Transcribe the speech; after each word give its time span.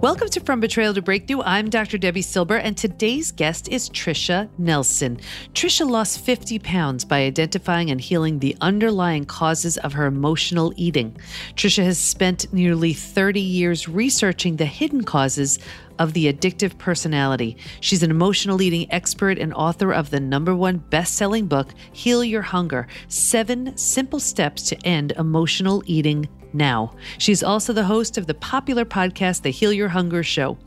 Welcome 0.00 0.28
to 0.28 0.38
From 0.38 0.60
Betrayal 0.60 0.94
to 0.94 1.02
Breakthrough. 1.02 1.42
I'm 1.42 1.70
Dr. 1.70 1.98
Debbie 1.98 2.22
Silber, 2.22 2.56
and 2.56 2.76
today's 2.76 3.32
guest 3.32 3.68
is 3.68 3.90
Tricia 3.90 4.48
Nelson. 4.56 5.18
Tricia 5.54 5.90
lost 5.90 6.24
50 6.24 6.60
pounds 6.60 7.04
by 7.04 7.22
identifying 7.22 7.90
and 7.90 8.00
healing 8.00 8.38
the 8.38 8.56
underlying 8.60 9.24
causes 9.24 9.76
of 9.78 9.94
her 9.94 10.06
emotional 10.06 10.72
eating. 10.76 11.16
Tricia 11.56 11.82
has 11.82 11.98
spent 11.98 12.52
nearly 12.52 12.92
30 12.92 13.40
years 13.40 13.88
researching 13.88 14.54
the 14.54 14.66
hidden 14.66 15.02
causes 15.02 15.58
of 15.98 16.12
the 16.12 16.32
addictive 16.32 16.78
personality. 16.78 17.56
She's 17.80 18.04
an 18.04 18.12
emotional 18.12 18.62
eating 18.62 18.86
expert 18.92 19.36
and 19.36 19.52
author 19.52 19.92
of 19.92 20.10
the 20.10 20.20
number 20.20 20.54
one 20.54 20.76
best 20.76 21.16
selling 21.16 21.48
book, 21.48 21.74
Heal 21.92 22.22
Your 22.22 22.42
Hunger 22.42 22.86
Seven 23.08 23.76
Simple 23.76 24.20
Steps 24.20 24.62
to 24.68 24.78
End 24.86 25.10
Emotional 25.18 25.82
Eating 25.86 26.28
now. 26.52 26.94
She's 27.18 27.42
also 27.42 27.72
the 27.72 27.84
host 27.84 28.18
of 28.18 28.26
the 28.26 28.34
popular 28.34 28.84
podcast, 28.84 29.42
The 29.42 29.50
Heal 29.50 29.72
Your 29.72 29.88
Hunger 29.88 30.22
Show. 30.22 30.58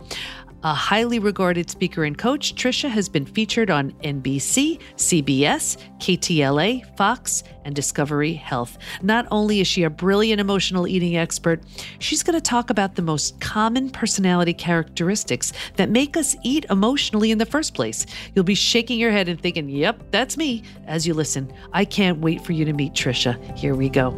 A 0.64 0.76
highly 0.76 1.18
regarded 1.18 1.72
speaker 1.72 2.04
and 2.04 2.16
coach, 2.16 2.54
Tricia 2.54 2.88
has 2.88 3.10
been 3.10 3.26
featured 3.26 3.72
on 3.72 3.94
NBC, 4.04 4.80
CBS, 4.96 5.78
KTLA, 5.98 6.96
Fox, 6.96 7.44
and 7.66 7.76
Discovery 7.76 8.34
Health. 8.34 8.78
Not 9.02 9.28
only 9.32 9.60
is 9.60 9.68
she 9.68 9.82
a 9.84 9.90
brilliant 9.90 10.40
emotional 10.40 10.88
eating 10.88 11.18
expert, 11.18 11.64
she's 11.98 12.22
going 12.22 12.36
to 12.36 12.42
talk 12.42 12.70
about 12.70 12.94
the 12.94 13.02
most 13.02 13.42
common 13.42 13.90
personality 13.90 14.54
characteristics 14.54 15.52
that 15.78 15.90
make 15.90 16.16
us 16.16 16.36
eat 16.44 16.68
emotionally 16.70 17.32
in 17.32 17.40
the 17.40 17.46
first 17.48 17.74
place. 17.74 18.06
You'll 18.36 18.44
be 18.44 18.54
shaking 18.54 19.00
your 19.00 19.12
head 19.12 19.30
and 19.30 19.42
thinking, 19.42 19.68
yep, 19.68 20.00
that's 20.12 20.38
me, 20.38 20.62
as 20.86 21.08
you 21.08 21.16
listen. 21.16 21.52
I 21.74 21.86
can't 21.86 22.20
wait 22.20 22.46
for 22.46 22.52
you 22.52 22.66
to 22.66 22.74
meet 22.74 22.94
Tricia. 22.94 23.58
Here 23.58 23.74
we 23.74 23.90
go. 23.90 24.12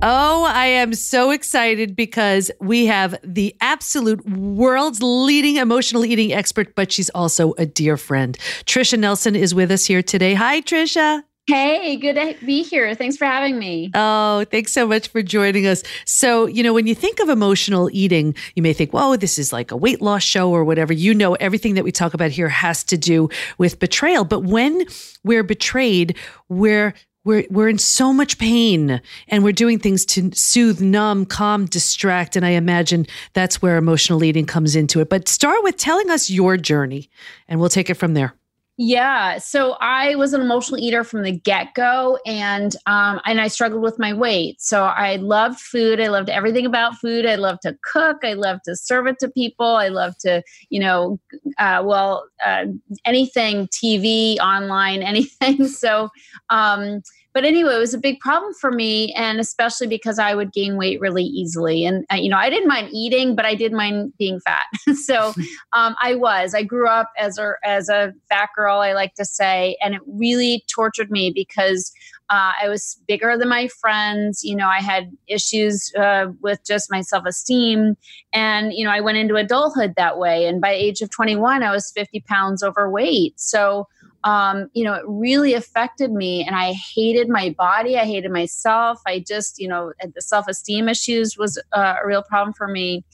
Oh, 0.00 0.44
I 0.44 0.66
am 0.66 0.94
so 0.94 1.32
excited 1.32 1.96
because 1.96 2.52
we 2.60 2.86
have 2.86 3.18
the 3.24 3.56
absolute 3.60 4.24
world's 4.28 5.02
leading 5.02 5.56
emotional 5.56 6.04
eating 6.04 6.32
expert, 6.32 6.76
but 6.76 6.92
she's 6.92 7.10
also 7.10 7.54
a 7.58 7.66
dear 7.66 7.96
friend. 7.96 8.38
Tricia 8.64 8.96
Nelson 8.96 9.34
is 9.34 9.56
with 9.56 9.72
us 9.72 9.86
here 9.86 10.00
today. 10.00 10.34
Hi, 10.34 10.60
Tricia. 10.60 11.24
Hey, 11.48 11.96
good 11.96 12.14
to 12.14 12.36
be 12.46 12.62
here. 12.62 12.94
Thanks 12.94 13.16
for 13.16 13.24
having 13.24 13.58
me. 13.58 13.90
Oh, 13.92 14.44
thanks 14.52 14.72
so 14.72 14.86
much 14.86 15.08
for 15.08 15.20
joining 15.20 15.66
us. 15.66 15.82
So, 16.04 16.46
you 16.46 16.62
know, 16.62 16.74
when 16.74 16.86
you 16.86 16.94
think 16.94 17.18
of 17.18 17.28
emotional 17.28 17.90
eating, 17.92 18.36
you 18.54 18.62
may 18.62 18.74
think, 18.74 18.92
whoa, 18.92 19.16
this 19.16 19.36
is 19.36 19.52
like 19.52 19.72
a 19.72 19.76
weight 19.76 20.00
loss 20.00 20.22
show 20.22 20.50
or 20.50 20.62
whatever. 20.62 20.92
You 20.92 21.12
know, 21.12 21.34
everything 21.34 21.74
that 21.74 21.82
we 21.82 21.90
talk 21.90 22.14
about 22.14 22.30
here 22.30 22.50
has 22.50 22.84
to 22.84 22.96
do 22.96 23.30
with 23.56 23.80
betrayal. 23.80 24.24
But 24.24 24.44
when 24.44 24.84
we're 25.24 25.42
betrayed, 25.42 26.16
we're 26.48 26.94
we're 27.24 27.44
we're 27.50 27.68
in 27.68 27.78
so 27.78 28.12
much 28.12 28.38
pain 28.38 29.00
and 29.28 29.44
we're 29.44 29.52
doing 29.52 29.78
things 29.78 30.04
to 30.06 30.30
soothe 30.34 30.80
numb 30.80 31.26
calm 31.26 31.66
distract. 31.66 32.36
And 32.36 32.46
i 32.46 32.50
imagine 32.50 33.06
that's 33.32 33.60
where 33.60 33.76
emotional 33.76 34.24
eating 34.24 34.46
comes 34.46 34.76
into 34.76 35.00
it. 35.00 35.08
But 35.08 35.28
start 35.28 35.62
with 35.62 35.76
telling 35.76 36.10
us 36.10 36.30
your 36.30 36.56
journey 36.56 37.10
and 37.48 37.60
we'll 37.60 37.68
take 37.68 37.90
it 37.90 37.94
from 37.94 38.14
there 38.14 38.34
yeah, 38.80 39.38
so 39.38 39.72
I 39.80 40.14
was 40.14 40.32
an 40.32 40.40
emotional 40.40 40.78
eater 40.78 41.02
from 41.02 41.24
the 41.24 41.32
get 41.32 41.74
go, 41.74 42.16
and 42.24 42.76
um, 42.86 43.20
and 43.24 43.40
I 43.40 43.48
struggled 43.48 43.82
with 43.82 43.98
my 43.98 44.12
weight. 44.12 44.62
So 44.62 44.84
I 44.84 45.16
loved 45.16 45.58
food. 45.58 46.00
I 46.00 46.06
loved 46.06 46.30
everything 46.30 46.64
about 46.64 46.94
food. 46.94 47.26
I 47.26 47.34
loved 47.34 47.62
to 47.62 47.76
cook. 47.82 48.18
I 48.22 48.34
loved 48.34 48.60
to 48.66 48.76
serve 48.76 49.08
it 49.08 49.18
to 49.18 49.28
people. 49.30 49.66
I 49.66 49.88
loved 49.88 50.20
to, 50.20 50.44
you 50.70 50.78
know, 50.78 51.18
uh, 51.58 51.82
well, 51.84 52.28
uh, 52.46 52.66
anything 53.04 53.66
TV, 53.66 54.38
online, 54.38 55.02
anything. 55.12 55.66
So 55.66 56.10
um, 56.48 57.02
but 57.38 57.44
anyway, 57.44 57.76
it 57.76 57.78
was 57.78 57.94
a 57.94 57.98
big 57.98 58.18
problem 58.18 58.52
for 58.52 58.72
me, 58.72 59.12
and 59.12 59.38
especially 59.38 59.86
because 59.86 60.18
I 60.18 60.34
would 60.34 60.52
gain 60.52 60.76
weight 60.76 60.98
really 61.00 61.22
easily. 61.22 61.84
And 61.84 62.04
uh, 62.12 62.16
you 62.16 62.28
know, 62.28 62.36
I 62.36 62.50
didn't 62.50 62.66
mind 62.66 62.88
eating, 62.92 63.36
but 63.36 63.44
I 63.44 63.54
did 63.54 63.72
mind 63.72 64.12
being 64.18 64.40
fat. 64.40 64.64
so 65.04 65.32
um, 65.72 65.94
I 66.02 66.16
was. 66.16 66.52
I 66.52 66.64
grew 66.64 66.88
up 66.88 67.12
as 67.16 67.38
a 67.38 67.52
as 67.62 67.88
a 67.88 68.12
fat 68.28 68.48
girl. 68.56 68.80
I 68.80 68.92
like 68.92 69.14
to 69.14 69.24
say, 69.24 69.76
and 69.80 69.94
it 69.94 70.00
really 70.04 70.64
tortured 70.68 71.12
me 71.12 71.30
because 71.32 71.92
uh, 72.30 72.52
I 72.62 72.68
was 72.68 73.00
bigger 73.06 73.38
than 73.38 73.48
my 73.48 73.68
friends. 73.68 74.42
You 74.42 74.56
know, 74.56 74.66
I 74.66 74.80
had 74.80 75.10
issues 75.28 75.92
uh, 75.98 76.26
with 76.42 76.60
just 76.66 76.90
my 76.90 77.00
self 77.00 77.24
esteem. 77.24 77.96
And, 78.32 78.72
you 78.72 78.84
know, 78.84 78.90
I 78.90 79.00
went 79.00 79.16
into 79.16 79.36
adulthood 79.36 79.94
that 79.96 80.18
way. 80.18 80.46
And 80.46 80.60
by 80.60 80.72
age 80.72 81.00
of 81.00 81.10
21, 81.10 81.62
I 81.62 81.70
was 81.70 81.90
50 81.92 82.20
pounds 82.28 82.62
overweight. 82.62 83.38
So, 83.40 83.86
um, 84.24 84.68
you 84.72 84.84
know, 84.84 84.94
it 84.94 85.04
really 85.06 85.54
affected 85.54 86.12
me 86.12 86.44
and 86.44 86.56
I 86.56 86.72
hated 86.72 87.28
my 87.28 87.54
body. 87.56 87.96
I 87.98 88.04
hated 88.04 88.30
myself. 88.30 89.00
I 89.06 89.20
just, 89.20 89.58
you 89.58 89.68
know, 89.68 89.92
the 90.14 90.20
self 90.20 90.46
esteem 90.48 90.88
issues 90.88 91.36
was 91.38 91.60
uh, 91.72 91.94
a 92.02 92.06
real 92.06 92.22
problem 92.22 92.52
for 92.52 92.68
me. 92.68 93.04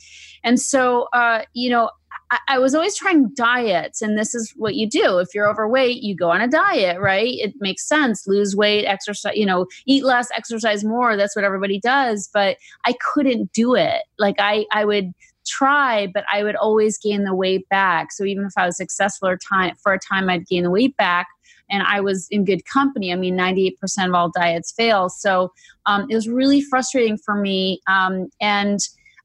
And 0.43 0.61
so, 0.61 1.09
uh, 1.13 1.43
you 1.53 1.71
know, 1.71 1.91
I, 2.31 2.39
I, 2.49 2.59
was 2.59 2.75
always 2.75 2.97
trying 2.97 3.29
diets, 3.35 4.01
and 4.01 4.19
this 4.19 4.35
is 4.35 4.53
what 4.57 4.75
you 4.75 4.89
do. 4.89 5.19
If 5.19 5.35
you're 5.35 5.49
overweight, 5.49 6.03
you 6.03 6.15
go 6.15 6.31
on 6.31 6.41
a 6.41 6.49
diet, 6.49 7.01
right? 7.01 7.35
It 7.35 7.55
makes 7.61 7.87
sense. 7.87 8.27
Lose 8.27 8.57
weight, 8.57 8.87
exercise, 8.87 9.37
you 9.37 9.47
know, 9.47 9.67
eat 9.87 10.05
less, 10.05 10.31
exercise 10.37 10.85
more. 10.85 11.17
That's 11.17 11.37
what 11.37 11.45
everybody 11.45 11.79
does. 11.79 12.29
But 12.33 12.57
I 12.87 12.95
couldn't 13.15 13.53
do 13.53 13.75
it. 13.75 14.03
Like 14.19 14.37
I, 14.39 14.67
I 14.73 14.85
would 14.85 15.13
try, 15.47 16.07
but 16.07 16.25
I 16.33 16.43
would 16.43 16.57
always 16.57 16.99
gain 16.99 17.25
the 17.25 17.35
weight 17.35 17.69
back. 17.69 18.13
So 18.13 18.25
even 18.25 18.45
if 18.45 18.53
I 18.57 18.67
was 18.67 18.77
successful 18.77 19.29
or 19.29 19.37
time 19.37 19.75
for 19.83 19.93
a 19.93 19.99
time, 19.99 20.29
I'd 20.29 20.47
gain 20.47 20.65
the 20.65 20.71
weight 20.71 20.97
back. 20.97 21.29
And 21.71 21.83
I 21.83 22.01
was 22.01 22.29
in 22.31 22.45
good 22.45 22.65
company. 22.67 23.13
I 23.13 23.17
mean, 23.17 23.37
98% 23.37 23.73
of 24.07 24.15
all 24.15 24.31
diets 24.31 24.73
fail. 24.73 25.09
So 25.09 25.53
um, 25.87 26.07
it 26.11 26.15
was 26.15 26.29
really 26.29 26.61
frustrating 26.61 27.17
for 27.17 27.35
me. 27.35 27.81
Um, 27.87 28.29
and 28.41 28.81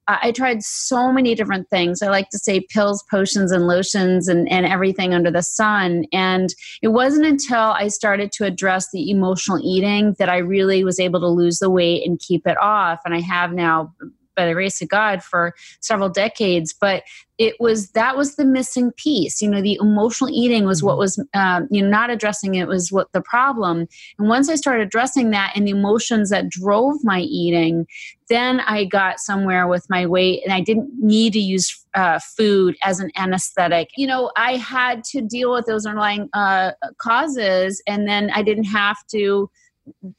I 0.10 0.32
tried 0.32 0.64
so 0.64 1.12
many 1.12 1.36
different 1.36 1.70
things. 1.70 2.02
I 2.02 2.08
like 2.08 2.30
to 2.30 2.40
say 2.40 2.62
pills, 2.62 3.04
potions, 3.12 3.52
and 3.52 3.68
lotions 3.68 4.28
and, 4.28 4.50
and 4.52 4.66
everything 4.66 5.14
under 5.14 5.30
the 5.30 5.44
sun. 5.44 6.06
And 6.12 6.54
it 6.82 6.88
wasn't 6.88 7.28
until 7.28 7.60
I 7.60 7.90
started 7.90 8.32
to 8.34 8.46
address 8.46 8.90
the 8.92 9.12
emotional 9.12 9.60
eating 9.62 10.16
that 10.18 10.28
I 10.28 10.38
really 10.38 10.84
was 10.84 11.00
able 11.00 11.20
to 11.20 11.28
lose 11.28 11.60
the 11.60 11.70
weight 11.70 12.08
and 12.08 12.20
keep 12.20 12.48
it 12.48 12.58
off. 12.58 13.02
And 13.06 13.14
I 13.14 13.20
have 13.20 13.54
now 13.54 13.94
by 14.40 14.46
the 14.46 14.54
grace 14.54 14.82
of 14.82 14.88
God 14.88 15.24
for 15.24 15.54
several 15.82 16.10
decades. 16.10 16.74
But 16.74 17.04
it 17.38 17.56
was 17.60 17.92
that 17.92 18.18
was 18.18 18.36
the 18.36 18.46
missing 18.46 18.92
piece. 18.92 19.42
You 19.42 19.50
know, 19.50 19.62
the 19.62 19.78
emotional 19.82 20.30
eating 20.30 20.66
was 20.66 20.84
what 20.84 20.98
was 20.98 21.18
um, 21.34 21.68
you 21.72 21.82
know 21.82 21.90
not 21.90 22.10
addressing 22.10 22.56
it 22.56 22.68
was 22.68 22.92
what 22.92 23.12
the 23.14 23.22
problem. 23.22 23.88
And 24.18 24.28
once 24.28 24.50
I 24.50 24.56
started 24.56 24.86
addressing 24.86 25.32
that 25.32 25.54
and 25.56 25.66
the 25.66 25.72
emotions 25.72 26.30
that 26.30 26.50
drove 26.50 26.98
my 27.04 27.22
eating, 27.22 27.88
then 28.28 28.60
I 28.60 28.86
got 28.86 29.20
somewhere 29.20 29.68
with 29.68 29.90
my 29.90 30.06
weight, 30.06 30.42
and 30.44 30.54
I 30.54 30.60
didn't 30.60 30.92
need 31.00 31.34
to 31.34 31.40
use 31.40 31.86
uh, 31.94 32.20
food 32.20 32.76
as 32.84 33.00
an 33.00 33.10
anesthetic. 33.16 33.90
You 33.96 34.08
know, 34.08 34.32
I 34.36 34.58
had 34.58 35.04
to 35.06 35.22
deal 35.22 35.54
with 35.54 35.66
those 35.66 35.86
underlying 35.86 36.30
uh, 36.34 36.72
causes, 36.98 37.82
and 37.88 38.08
then 38.08 38.32
I 38.32 38.44
didn't 38.44 38.66
have 38.66 38.98
to 39.12 39.50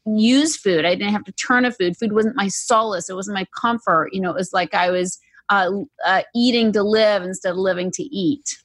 use 0.07 0.57
food. 0.57 0.85
I 0.85 0.95
didn't 0.95 1.13
have 1.13 1.25
to 1.25 1.33
turn 1.33 1.65
to 1.65 1.73
food. 1.73 1.97
Food 1.97 2.13
wasn't 2.13 2.37
my 2.37 2.49
solace. 2.49 3.09
It 3.09 3.15
wasn't 3.15 3.35
my 3.35 3.47
comfort. 3.59 4.11
You 4.13 4.21
know, 4.21 4.31
it 4.31 4.37
was 4.37 4.53
like 4.53 4.75
I 4.75 4.91
was 4.91 5.19
uh, 5.49 5.71
uh, 6.05 6.23
eating 6.35 6.73
to 6.73 6.83
live 6.83 7.23
instead 7.23 7.51
of 7.51 7.57
living 7.57 7.91
to 7.93 8.03
eat. 8.03 8.59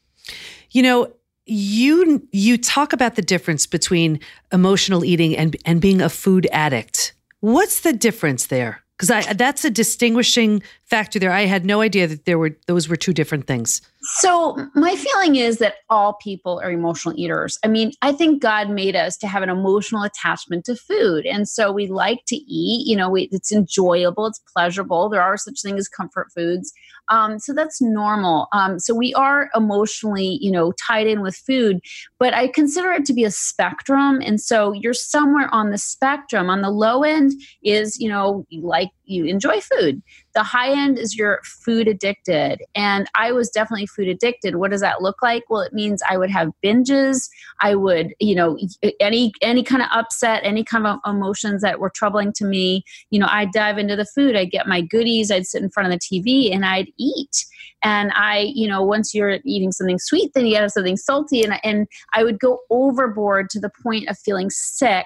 You 0.71 0.83
know, 0.83 1.13
you 1.45 2.27
you 2.31 2.57
talk 2.57 2.93
about 2.93 3.15
the 3.15 3.21
difference 3.21 3.67
between 3.67 4.19
emotional 4.51 5.05
eating 5.05 5.35
and 5.37 5.55
and 5.65 5.81
being 5.81 6.01
a 6.01 6.09
food 6.09 6.47
addict. 6.51 7.13
What's 7.39 7.81
the 7.81 7.93
difference 7.93 8.47
there? 8.47 8.81
Because 8.97 9.11
I 9.11 9.33
that's 9.33 9.65
a 9.65 9.69
distinguishing 9.69 10.63
factor 10.85 11.19
there. 11.19 11.31
I 11.31 11.41
had 11.41 11.65
no 11.65 11.81
idea 11.81 12.07
that 12.07 12.25
there 12.25 12.39
were 12.39 12.57
those 12.67 12.87
were 12.87 12.95
two 12.95 13.13
different 13.13 13.45
things. 13.45 13.81
So, 14.07 14.55
my 14.75 14.95
feeling 14.95 15.35
is 15.35 15.57
that 15.57 15.75
all 15.89 16.13
people 16.21 16.61
are 16.63 16.71
emotional 16.71 17.17
eaters. 17.17 17.57
I 17.63 17.67
mean, 17.67 17.91
I 18.01 18.11
think 18.11 18.41
God 18.41 18.69
made 18.69 18.95
us 18.95 19.17
to 19.17 19.27
have 19.27 19.41
an 19.41 19.49
emotional 19.49 20.03
attachment 20.03 20.65
to 20.65 20.75
food. 20.75 21.25
And 21.25 21.49
so 21.49 21.71
we 21.71 21.87
like 21.87 22.19
to 22.27 22.35
eat, 22.35 22.87
you 22.87 22.95
know, 22.95 23.09
we, 23.09 23.29
it's 23.31 23.51
enjoyable, 23.51 24.27
it's 24.27 24.41
pleasurable. 24.53 25.09
There 25.09 25.23
are 25.23 25.37
such 25.37 25.61
things 25.61 25.79
as 25.79 25.87
comfort 25.87 26.27
foods. 26.35 26.71
Um, 27.09 27.39
so 27.39 27.53
that's 27.53 27.81
normal. 27.81 28.47
Um, 28.51 28.79
so 28.79 28.93
we 28.95 29.13
are 29.13 29.49
emotionally, 29.55 30.37
you 30.41 30.51
know, 30.51 30.73
tied 30.73 31.07
in 31.07 31.21
with 31.21 31.35
food, 31.35 31.79
but 32.19 32.33
I 32.33 32.47
consider 32.47 32.91
it 32.91 33.05
to 33.05 33.13
be 33.13 33.23
a 33.23 33.31
spectrum. 33.31 34.21
And 34.23 34.41
so 34.41 34.71
you're 34.71 34.93
somewhere 34.93 35.49
on 35.53 35.71
the 35.71 35.77
spectrum. 35.77 36.49
On 36.49 36.61
the 36.61 36.69
low 36.69 37.03
end 37.03 37.33
is, 37.63 37.99
you 37.99 38.09
know, 38.09 38.45
you 38.49 38.65
like, 38.65 38.89
you 39.05 39.25
enjoy 39.25 39.59
food 39.61 40.01
the 40.35 40.43
high 40.43 40.71
end 40.71 40.99
is 40.99 41.15
you're 41.17 41.39
food 41.43 41.87
addicted. 41.87 42.61
And 42.75 43.09
I 43.15 43.31
was 43.31 43.49
definitely 43.49 43.87
food 43.87 44.09
addicted. 44.09 44.57
What 44.57 44.69
does 44.69 44.81
that 44.81 45.01
look 45.01 45.21
like? 45.23 45.43
Well, 45.49 45.61
it 45.61 45.73
means 45.73 46.03
I 46.07 46.17
would 46.17 46.29
have 46.29 46.51
binges. 46.63 47.29
I 47.61 47.73
would, 47.73 48.13
you 48.19 48.35
know, 48.35 48.57
any 48.99 49.31
any 49.41 49.63
kind 49.63 49.81
of 49.81 49.87
upset, 49.91 50.43
any 50.43 50.63
kind 50.63 50.85
of 50.85 50.99
emotions 51.05 51.61
that 51.61 51.79
were 51.79 51.89
troubling 51.89 52.33
to 52.33 52.45
me, 52.45 52.83
you 53.09 53.19
know, 53.19 53.29
I'd 53.29 53.51
dive 53.53 53.77
into 53.77 53.95
the 53.95 54.05
food. 54.05 54.35
I'd 54.35 54.51
get 54.51 54.67
my 54.67 54.81
goodies. 54.81 55.31
I'd 55.31 55.47
sit 55.47 55.63
in 55.63 55.69
front 55.71 55.91
of 55.91 55.97
the 55.97 56.21
TV 56.21 56.53
and 56.53 56.65
I'd 56.65 56.91
eat. 56.97 57.45
And 57.81 58.11
I, 58.13 58.51
you 58.53 58.67
know, 58.67 58.83
once 58.83 59.13
you're 59.13 59.37
eating 59.45 59.71
something 59.71 59.99
sweet, 59.99 60.31
then 60.33 60.47
you 60.47 60.55
have 60.57 60.71
something 60.71 60.97
salty. 60.97 61.43
And, 61.43 61.59
and 61.63 61.87
I 62.13 62.23
would 62.23 62.39
go 62.39 62.59
overboard 62.69 63.49
to 63.51 63.59
the 63.59 63.71
point 63.83 64.09
of 64.09 64.17
feeling 64.17 64.49
sick 64.49 65.05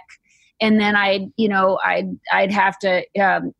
and 0.61 0.79
then 0.79 0.95
I'd 0.95 1.31
you 1.37 1.47
know 1.47 1.79
I'd 1.83 2.09
I'd 2.31 2.51
have 2.51 2.77
to 2.79 3.03
um, 3.19 3.53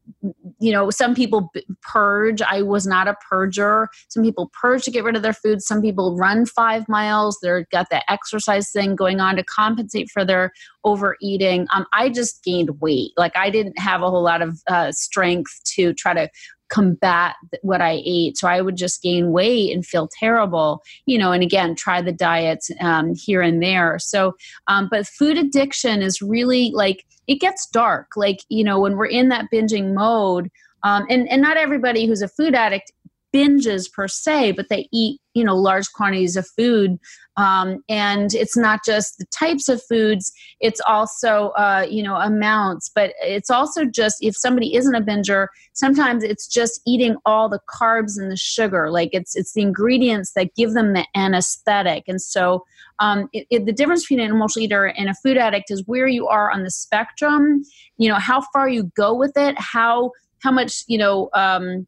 you 0.60 0.72
know 0.72 0.90
some 0.90 1.16
people 1.16 1.52
purge. 1.82 2.42
I 2.42 2.62
was 2.62 2.86
not 2.86 3.08
a 3.08 3.16
purger. 3.32 3.88
Some 4.10 4.24
people 4.24 4.52
purge 4.60 4.84
to 4.84 4.92
get 4.92 5.04
rid 5.04 5.16
of 5.16 5.22
their 5.22 5.34
food. 5.34 5.62
Some 5.62 5.82
people 5.82 6.16
run 6.18 6.46
five 6.46 6.88
miles. 6.90 7.38
They're 7.42 7.66
got 7.72 7.90
the 7.90 8.02
exercise 8.12 8.72
thing 8.72 8.96
going 8.96 9.20
on 9.20 9.36
to 9.36 9.44
compensate 9.44 10.10
for 10.12 10.26
their 10.26 10.52
overeating. 10.84 11.68
Um, 11.74 11.86
I 11.94 12.10
just 12.10 12.44
gained 12.44 12.70
weight. 12.82 13.12
Like 13.18 13.36
I 13.36 13.50
didn't 13.50 13.80
have 13.80 14.02
a 14.02 14.10
whole 14.10 14.24
lot 14.24 14.42
of 14.42 14.60
uh, 14.68 14.92
strength 14.92 15.52
to 15.76 15.94
try 15.94 16.14
to 16.14 16.30
combat 16.70 17.36
what 17.62 17.82
I 17.82 18.02
ate. 18.06 18.38
So 18.38 18.48
I 18.48 18.62
would 18.62 18.78
just 18.78 19.02
gain 19.02 19.32
weight 19.32 19.74
and 19.74 19.86
feel 19.86 20.10
terrible, 20.20 20.84
you 21.06 21.18
know, 21.18 21.32
and 21.32 21.44
again, 21.44 21.76
try 21.76 22.02
the 22.02 22.12
diets 22.12 22.72
um, 22.80 23.14
here 23.16 23.42
and 23.42 23.62
there. 23.62 24.00
So, 24.00 24.36
um, 24.68 24.88
but 24.90 25.08
food 25.08 25.38
addiction 25.38 26.02
is 26.02 26.22
really 26.22 26.72
like, 26.74 27.06
it 27.28 27.40
gets 27.40 27.68
dark. 27.68 28.12
Like, 28.16 28.40
you 28.50 28.64
know, 28.64 28.80
when 28.80 28.98
we're 28.98 29.08
in 29.08 29.30
that 29.30 29.46
binging 29.54 29.94
mode, 29.94 30.50
um, 30.84 31.06
and, 31.10 31.28
and 31.30 31.42
not 31.42 31.58
everybody 31.58 32.06
who's 32.06 32.22
a 32.22 32.28
food 32.28 32.56
addict 32.56 32.92
binges 33.34 33.92
per 33.92 34.08
se, 34.08 34.54
but 34.54 34.68
they 34.70 34.88
eat, 34.92 35.20
you 35.34 35.44
know, 35.44 35.56
large 35.56 35.92
quantities 35.94 36.36
of 36.36 36.48
food. 36.58 36.98
Um, 37.38 37.78
and 37.88 38.34
it's 38.34 38.58
not 38.58 38.82
just 38.86 39.18
the 39.18 39.26
types 39.26 39.70
of 39.70 39.82
foods, 39.88 40.32
it's 40.60 40.82
also, 40.82 41.50
uh, 41.50 41.86
you 41.90 42.04
know, 42.04 42.16
amounts, 42.16 42.90
but 42.94 43.14
it's 43.22 43.50
also 43.50 43.86
just 43.86 44.18
if 44.22 44.36
somebody 44.36 44.76
isn't 44.76 44.96
a 44.96 45.02
binger, 45.02 45.48
sometimes 45.74 46.24
it's 46.24 46.48
just 46.48 46.82
eating 46.86 47.16
all 47.26 47.48
the 47.48 47.62
carbs 47.70 48.18
and 48.18 48.32
the 48.32 48.38
sugar. 48.38 48.92
Like 48.92 49.10
it's, 49.14 49.36
it's 49.36 49.54
the 49.54 49.62
ingredients 49.62 50.34
that 50.34 50.56
give 50.56 50.74
them 50.74 50.94
the 50.94 51.06
anesthetic. 51.16 52.04
And 52.08 52.22
so 52.22 52.66
um, 53.00 53.30
it, 53.32 53.48
it, 53.50 53.66
the 53.66 53.72
difference 53.72 54.04
between 54.04 54.20
an 54.20 54.32
emotional 54.32 54.66
eater 54.66 54.86
and 54.86 55.10
a 55.10 55.16
food 55.24 55.38
addict 55.38 55.72
is 55.72 55.84
where 55.86 56.08
you 56.08 56.28
are 56.28 56.52
on 56.52 56.64
the 56.64 56.72
spectrum, 56.72 57.64
you 57.98 58.10
know, 58.10 58.20
how 58.20 58.42
far 58.52 58.68
you 58.68 58.92
go 58.98 59.14
with 59.14 59.38
it, 59.38 59.56
how, 59.58 60.12
how 60.44 60.52
much, 60.52 60.84
you 60.88 60.98
know, 60.98 61.30
um, 61.34 61.88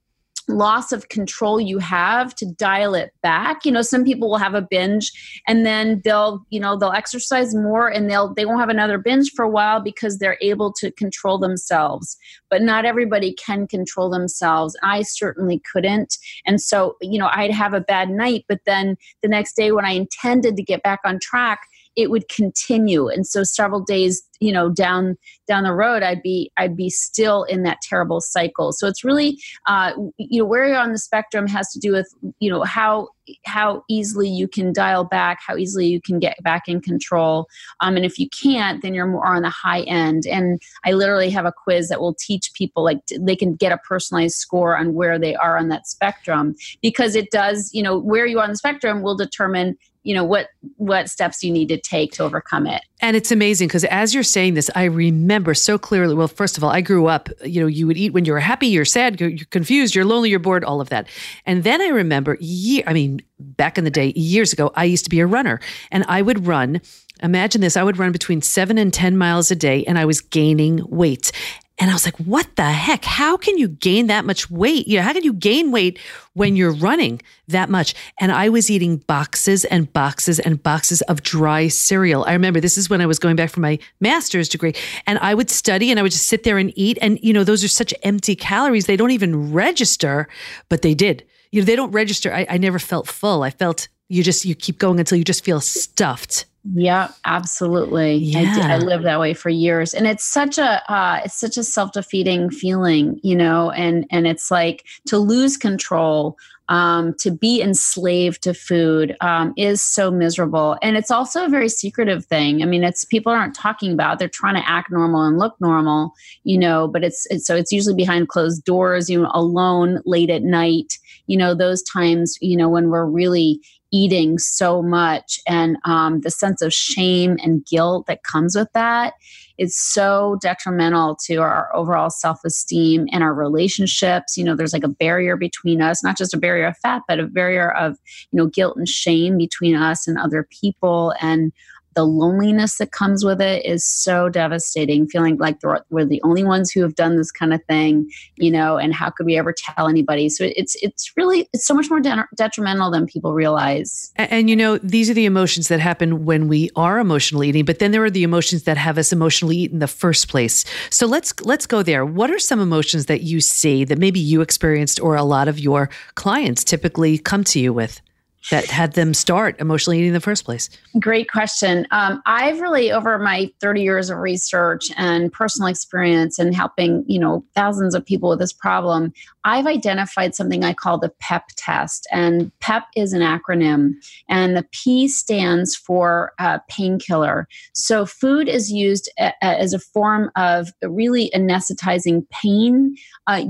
loss 0.51 0.91
of 0.91 1.09
control 1.09 1.59
you 1.59 1.79
have 1.79 2.35
to 2.35 2.45
dial 2.45 2.93
it 2.93 3.13
back. 3.23 3.65
You 3.65 3.71
know 3.71 3.81
some 3.81 4.03
people 4.03 4.29
will 4.29 4.37
have 4.37 4.53
a 4.53 4.61
binge 4.61 5.11
and 5.47 5.65
then 5.65 6.01
they'll 6.03 6.45
you 6.49 6.59
know 6.59 6.77
they'll 6.77 6.91
exercise 6.91 7.55
more 7.55 7.87
and 7.87 8.09
they'll 8.09 8.33
they 8.33 8.45
won't 8.45 8.59
have 8.59 8.69
another 8.69 8.97
binge 8.97 9.31
for 9.35 9.43
a 9.43 9.49
while 9.49 9.81
because 9.81 10.17
they're 10.17 10.37
able 10.41 10.71
to 10.73 10.91
control 10.91 11.37
themselves. 11.37 12.17
But 12.49 12.61
not 12.61 12.85
everybody 12.85 13.33
can 13.33 13.67
control 13.67 14.09
themselves. 14.09 14.77
I 14.83 15.01
certainly 15.03 15.61
couldn't. 15.71 16.17
And 16.45 16.61
so 16.61 16.95
you 17.01 17.19
know 17.19 17.29
i'd 17.33 17.51
have 17.51 17.73
a 17.73 17.81
bad 17.81 18.09
night 18.09 18.45
but 18.47 18.61
then 18.65 18.97
the 19.21 19.27
next 19.27 19.55
day 19.55 19.71
when 19.71 19.85
i 19.85 19.91
intended 19.91 20.55
to 20.55 20.63
get 20.63 20.83
back 20.83 20.99
on 21.03 21.19
track 21.19 21.67
it 21.95 22.09
would 22.09 22.27
continue. 22.29 23.07
And 23.07 23.25
so 23.27 23.43
several 23.43 23.81
days 23.81 24.21
you 24.41 24.51
know 24.51 24.69
down 24.69 25.15
down 25.47 25.63
the 25.63 25.71
road 25.71 26.03
i'd 26.03 26.21
be 26.21 26.51
i'd 26.57 26.75
be 26.75 26.89
still 26.89 27.43
in 27.43 27.63
that 27.63 27.77
terrible 27.81 28.19
cycle. 28.19 28.73
So 28.73 28.87
it's 28.87 29.03
really 29.03 29.39
uh, 29.67 29.93
you 30.17 30.41
know 30.41 30.45
where 30.45 30.67
you're 30.67 30.77
on 30.77 30.91
the 30.91 30.97
spectrum 30.97 31.47
has 31.47 31.71
to 31.71 31.79
do 31.79 31.93
with 31.93 32.13
you 32.39 32.51
know 32.51 32.63
how 32.63 33.07
how 33.45 33.83
easily 33.87 34.27
you 34.27 34.47
can 34.47 34.73
dial 34.73 35.05
back 35.05 35.39
how 35.45 35.55
easily 35.55 35.85
you 35.85 36.01
can 36.01 36.19
get 36.19 36.41
back 36.43 36.63
in 36.67 36.81
control. 36.81 37.47
Um, 37.79 37.95
and 37.95 38.03
if 38.03 38.17
you 38.17 38.27
can't 38.29 38.81
then 38.81 38.93
you're 38.93 39.07
more 39.07 39.25
on 39.25 39.43
the 39.43 39.49
high 39.49 39.81
end. 39.81 40.25
And 40.25 40.61
i 40.83 40.91
literally 40.91 41.29
have 41.29 41.45
a 41.45 41.53
quiz 41.53 41.87
that 41.89 42.01
will 42.01 42.15
teach 42.15 42.51
people 42.53 42.83
like 42.83 42.99
they 43.19 43.35
can 43.35 43.55
get 43.55 43.71
a 43.71 43.77
personalized 43.77 44.35
score 44.35 44.75
on 44.75 44.93
where 44.93 45.19
they 45.19 45.35
are 45.35 45.57
on 45.57 45.69
that 45.69 45.87
spectrum. 45.87 46.55
Because 46.81 47.15
it 47.15 47.29
does 47.29 47.69
you 47.73 47.83
know 47.83 47.97
where 47.97 48.25
you 48.25 48.39
are 48.39 48.43
on 48.43 48.49
the 48.49 48.57
spectrum 48.57 49.03
will 49.03 49.15
determine 49.15 49.77
you 50.03 50.13
know 50.15 50.23
what 50.23 50.49
what 50.77 51.09
steps 51.09 51.43
you 51.43 51.51
need 51.51 51.67
to 51.69 51.79
take 51.79 52.13
to 52.13 52.23
overcome 52.23 52.65
it. 52.65 52.81
And 53.01 53.15
it's 53.15 53.31
amazing 53.31 53.67
because 53.67 53.83
as 53.85 54.13
you're 54.13 54.23
saying 54.23 54.53
this 54.55 54.69
i 54.75 54.83
remember 54.83 55.53
so 55.53 55.77
clearly 55.77 56.15
well 56.15 56.27
first 56.27 56.57
of 56.57 56.63
all 56.63 56.69
i 56.69 56.81
grew 56.81 57.07
up 57.07 57.29
you 57.45 57.61
know 57.61 57.67
you 57.67 57.87
would 57.87 57.97
eat 57.97 58.13
when 58.13 58.25
you 58.25 58.33
were 58.33 58.39
happy 58.39 58.67
you're 58.67 58.85
sad 58.85 59.19
you're 59.19 59.37
confused 59.49 59.95
you're 59.95 60.05
lonely 60.05 60.29
you're 60.29 60.39
bored 60.39 60.63
all 60.63 60.81
of 60.81 60.89
that. 60.89 61.07
And 61.45 61.63
then 61.63 61.81
i 61.81 61.87
remember 61.87 62.37
year 62.39 62.83
i 62.87 62.93
mean 62.93 63.21
back 63.39 63.77
in 63.77 63.83
the 63.83 63.91
day 63.91 64.13
years 64.15 64.53
ago 64.53 64.71
i 64.75 64.83
used 64.83 65.03
to 65.05 65.09
be 65.09 65.19
a 65.19 65.27
runner. 65.27 65.59
And 65.91 66.03
i 66.07 66.21
would 66.21 66.47
run 66.47 66.81
imagine 67.23 67.61
this 67.61 67.77
i 67.77 67.83
would 67.83 67.97
run 67.97 68.11
between 68.11 68.41
7 68.41 68.77
and 68.77 68.93
10 68.93 69.17
miles 69.17 69.51
a 69.51 69.55
day 69.55 69.83
and 69.85 69.99
i 69.99 70.05
was 70.05 70.21
gaining 70.21 70.81
weight 70.89 71.31
and 71.81 71.89
I 71.89 71.93
was 71.93 72.05
like, 72.05 72.17
what 72.17 72.55
the 72.57 72.63
heck? 72.63 73.03
How 73.03 73.37
can 73.37 73.57
you 73.57 73.67
gain 73.67 74.05
that 74.05 74.23
much 74.23 74.51
weight? 74.51 74.87
You 74.87 74.97
know, 74.97 75.03
how 75.03 75.13
can 75.13 75.23
you 75.23 75.33
gain 75.33 75.71
weight 75.71 75.97
when 76.33 76.55
you're 76.55 76.75
running 76.75 77.23
that 77.47 77.71
much? 77.71 77.95
And 78.19 78.31
I 78.31 78.49
was 78.49 78.69
eating 78.69 78.97
boxes 78.97 79.65
and 79.65 79.91
boxes 79.91 80.37
and 80.39 80.61
boxes 80.61 81.01
of 81.01 81.23
dry 81.23 81.69
cereal. 81.69 82.23
I 82.25 82.33
remember 82.33 82.59
this 82.59 82.77
is 82.77 82.87
when 82.87 83.01
I 83.01 83.07
was 83.07 83.17
going 83.17 83.35
back 83.35 83.49
for 83.49 83.61
my 83.61 83.79
master's 83.99 84.47
degree 84.47 84.75
and 85.07 85.17
I 85.23 85.33
would 85.33 85.49
study 85.49 85.89
and 85.89 85.99
I 85.99 86.03
would 86.03 86.11
just 86.11 86.27
sit 86.27 86.43
there 86.43 86.59
and 86.59 86.71
eat. 86.75 86.99
And, 87.01 87.17
you 87.23 87.33
know, 87.33 87.43
those 87.43 87.63
are 87.63 87.67
such 87.67 87.95
empty 88.03 88.35
calories. 88.35 88.85
They 88.85 88.95
don't 88.95 89.09
even 89.09 89.51
register, 89.51 90.27
but 90.69 90.83
they 90.83 90.93
did. 90.93 91.25
You 91.51 91.61
know, 91.61 91.65
they 91.65 91.75
don't 91.75 91.91
register. 91.91 92.31
I, 92.31 92.45
I 92.47 92.57
never 92.59 92.77
felt 92.77 93.07
full. 93.07 93.41
I 93.41 93.49
felt 93.49 93.87
you 94.07 94.21
just, 94.21 94.45
you 94.45 94.53
keep 94.53 94.77
going 94.77 94.99
until 94.99 95.17
you 95.17 95.23
just 95.23 95.43
feel 95.43 95.59
stuffed. 95.59 96.45
Yeah, 96.63 97.07
absolutely. 97.25 98.17
Yeah. 98.17 98.67
I, 98.69 98.75
I 98.75 98.77
lived 98.77 99.03
that 99.05 99.19
way 99.19 99.33
for 99.33 99.49
years, 99.49 99.95
and 99.95 100.05
it's 100.05 100.23
such 100.23 100.59
a 100.59 100.93
uh, 100.93 101.21
it's 101.25 101.39
such 101.39 101.57
a 101.57 101.63
self 101.63 101.91
defeating 101.91 102.51
feeling, 102.51 103.19
you 103.23 103.35
know. 103.35 103.71
And 103.71 104.05
and 104.11 104.27
it's 104.27 104.51
like 104.51 104.85
to 105.07 105.17
lose 105.17 105.57
control, 105.57 106.37
um, 106.69 107.15
to 107.15 107.31
be 107.31 107.63
enslaved 107.63 108.43
to 108.43 108.53
food 108.53 109.17
um, 109.21 109.55
is 109.57 109.81
so 109.81 110.11
miserable, 110.11 110.77
and 110.83 110.97
it's 110.97 111.09
also 111.09 111.45
a 111.45 111.49
very 111.49 111.67
secretive 111.67 112.25
thing. 112.27 112.61
I 112.61 112.67
mean, 112.67 112.83
it's 112.83 113.05
people 113.05 113.31
aren't 113.31 113.55
talking 113.55 113.91
about. 113.91 114.19
They're 114.19 114.29
trying 114.29 114.55
to 114.55 114.69
act 114.69 114.91
normal 114.91 115.25
and 115.25 115.39
look 115.39 115.55
normal, 115.59 116.13
you 116.43 116.59
know. 116.59 116.87
But 116.87 117.03
it's, 117.03 117.25
it's 117.31 117.47
so 117.47 117.55
it's 117.55 117.71
usually 117.71 117.95
behind 117.95 118.27
closed 118.27 118.63
doors, 118.65 119.09
you 119.09 119.19
know, 119.19 119.31
alone 119.33 119.99
late 120.05 120.29
at 120.29 120.43
night. 120.43 120.99
You 121.25 121.37
know, 121.37 121.55
those 121.55 121.81
times, 121.81 122.37
you 122.39 122.55
know, 122.55 122.69
when 122.69 122.89
we're 122.91 123.05
really 123.05 123.61
eating 123.91 124.37
so 124.37 124.81
much 124.81 125.39
and 125.47 125.77
um, 125.85 126.21
the 126.21 126.31
sense 126.31 126.61
of 126.61 126.73
shame 126.73 127.37
and 127.43 127.65
guilt 127.65 128.07
that 128.07 128.23
comes 128.23 128.55
with 128.55 128.71
that 128.73 129.13
is 129.57 129.75
so 129.75 130.37
detrimental 130.41 131.15
to 131.15 131.35
our 131.37 131.69
overall 131.75 132.09
self-esteem 132.09 133.07
and 133.11 133.23
our 133.23 133.33
relationships. 133.33 134.37
You 134.37 134.43
know 134.43 134.55
there's 134.55 134.73
like 134.73 134.83
a 134.83 134.89
barrier 134.89 135.37
between 135.37 135.81
us 135.81 136.03
not 136.03 136.17
just 136.17 136.33
a 136.33 136.37
barrier 136.37 136.67
of 136.67 136.77
fat 136.77 137.03
but 137.07 137.19
a 137.19 137.27
barrier 137.27 137.71
of 137.71 137.97
you 138.31 138.37
know 138.37 138.47
guilt 138.47 138.77
and 138.77 138.87
shame 138.87 139.37
between 139.37 139.75
us 139.75 140.07
and 140.07 140.17
other 140.17 140.47
people. 140.49 141.13
And 141.21 141.51
the 141.93 142.05
loneliness 142.05 142.77
that 142.77 142.91
comes 142.91 143.23
with 143.25 143.41
it 143.41 143.65
is 143.65 143.85
so 143.85 144.29
devastating 144.29 145.07
feeling 145.07 145.37
like 145.37 145.57
we're 145.89 146.05
the 146.05 146.21
only 146.23 146.43
ones 146.43 146.71
who 146.71 146.81
have 146.81 146.95
done 146.95 147.17
this 147.17 147.31
kind 147.31 147.53
of 147.53 147.63
thing 147.65 148.09
you 148.37 148.51
know 148.51 148.77
and 148.77 148.93
how 148.93 149.09
could 149.09 149.25
we 149.25 149.37
ever 149.37 149.53
tell 149.53 149.87
anybody? 149.87 150.29
So 150.29 150.49
it's 150.55 150.75
it's 150.81 151.11
really 151.15 151.49
it's 151.53 151.65
so 151.65 151.73
much 151.73 151.89
more 151.89 151.99
de- 151.99 152.27
detrimental 152.35 152.91
than 152.91 153.05
people 153.05 153.33
realize. 153.33 154.11
And, 154.15 154.31
and, 154.31 154.49
you 154.49 154.55
know 154.55 154.77
these 154.77 155.09
are 155.09 155.13
the 155.13 155.25
emotions 155.25 155.67
that 155.67 155.79
happen 155.79 156.25
when 156.25 156.47
we 156.47 156.69
are 156.75 156.99
emotionally 156.99 157.49
eating 157.49 157.65
but 157.65 157.79
then 157.79 157.91
there 157.91 158.03
are 158.03 158.09
the 158.09 158.23
emotions 158.23 158.63
that 158.63 158.77
have 158.77 158.97
us 158.97 159.11
emotionally 159.11 159.57
eat 159.57 159.71
in 159.71 159.79
the 159.79 159.87
first 159.87 160.27
place. 160.27 160.65
So 160.89 161.05
let's 161.05 161.33
let's 161.41 161.65
go 161.65 161.83
there. 161.83 162.05
What 162.05 162.31
are 162.31 162.39
some 162.39 162.59
emotions 162.59 163.05
that 163.05 163.21
you 163.21 163.41
see 163.41 163.83
that 163.85 163.97
maybe 163.97 164.19
you 164.19 164.41
experienced 164.41 164.99
or 164.99 165.15
a 165.15 165.23
lot 165.23 165.47
of 165.47 165.59
your 165.59 165.89
clients 166.15 166.63
typically 166.63 167.17
come 167.17 167.43
to 167.45 167.59
you 167.59 167.73
with 167.73 168.01
that 168.49 168.65
had 168.65 168.93
them 168.93 169.13
start 169.13 169.59
emotionally 169.59 169.97
eating 169.99 170.09
in 170.09 170.13
the 170.13 170.19
first 170.19 170.45
place? 170.45 170.69
Great 170.99 171.29
question. 171.29 171.85
Um, 171.91 172.21
I've 172.25 172.59
really, 172.59 172.91
over 172.91 173.19
my 173.19 173.51
30 173.59 173.81
years 173.81 174.09
of 174.09 174.17
research 174.17 174.91
and 174.97 175.31
personal 175.31 175.67
experience 175.67 176.39
and 176.39 176.55
helping, 176.55 177.03
you 177.07 177.19
know, 177.19 177.45
thousands 177.55 177.93
of 177.93 178.05
people 178.05 178.29
with 178.29 178.39
this 178.39 178.53
problem, 178.53 179.13
I've 179.43 179.65
identified 179.65 180.35
something 180.35 180.63
I 180.63 180.73
call 180.73 180.99
the 180.99 181.11
PEP 181.19 181.43
test. 181.57 182.07
And 182.11 182.51
PEP 182.59 182.83
is 182.95 183.13
an 183.13 183.21
acronym, 183.21 183.93
and 184.29 184.55
the 184.55 184.65
P 184.71 185.07
stands 185.07 185.75
for 185.75 186.33
uh, 186.39 186.59
painkiller. 186.69 187.47
So 187.73 188.05
food 188.05 188.47
is 188.47 188.71
used 188.71 189.09
a, 189.19 189.33
a, 189.41 189.59
as 189.59 189.73
a 189.73 189.79
form 189.79 190.31
of 190.35 190.69
really 190.83 191.31
anesthetizing 191.33 192.27
pain, 192.29 192.95
uh, 193.27 193.43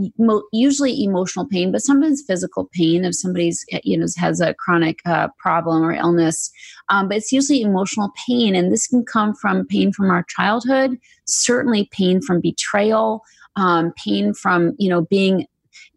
usually 0.54 1.04
emotional 1.04 1.46
pain, 1.48 1.72
but 1.72 1.82
sometimes 1.82 2.24
physical 2.26 2.70
pain 2.74 3.04
if 3.04 3.16
somebody's, 3.16 3.66
you 3.84 3.98
know, 3.98 4.08
has 4.18 4.40
a 4.40 4.54
chronic 4.54 5.00
uh, 5.06 5.28
problem 5.40 5.84
or 5.84 5.94
illness. 5.94 6.52
Um, 6.90 7.08
but 7.08 7.18
it's 7.18 7.32
usually 7.32 7.62
emotional 7.62 8.12
pain, 8.28 8.56
and 8.56 8.72
this 8.72 8.88
can 8.88 9.04
come 9.04 9.34
from 9.36 9.68
pain 9.68 9.92
from 9.92 10.10
our 10.10 10.26
childhood, 10.30 10.98
certainly 11.26 11.90
pain 11.92 12.22
from 12.22 12.42
betrayal. 12.42 13.24
Um, 13.58 13.92
pain 13.98 14.34
from 14.34 14.76
you 14.80 14.90
know 14.90 15.02
being 15.02 15.46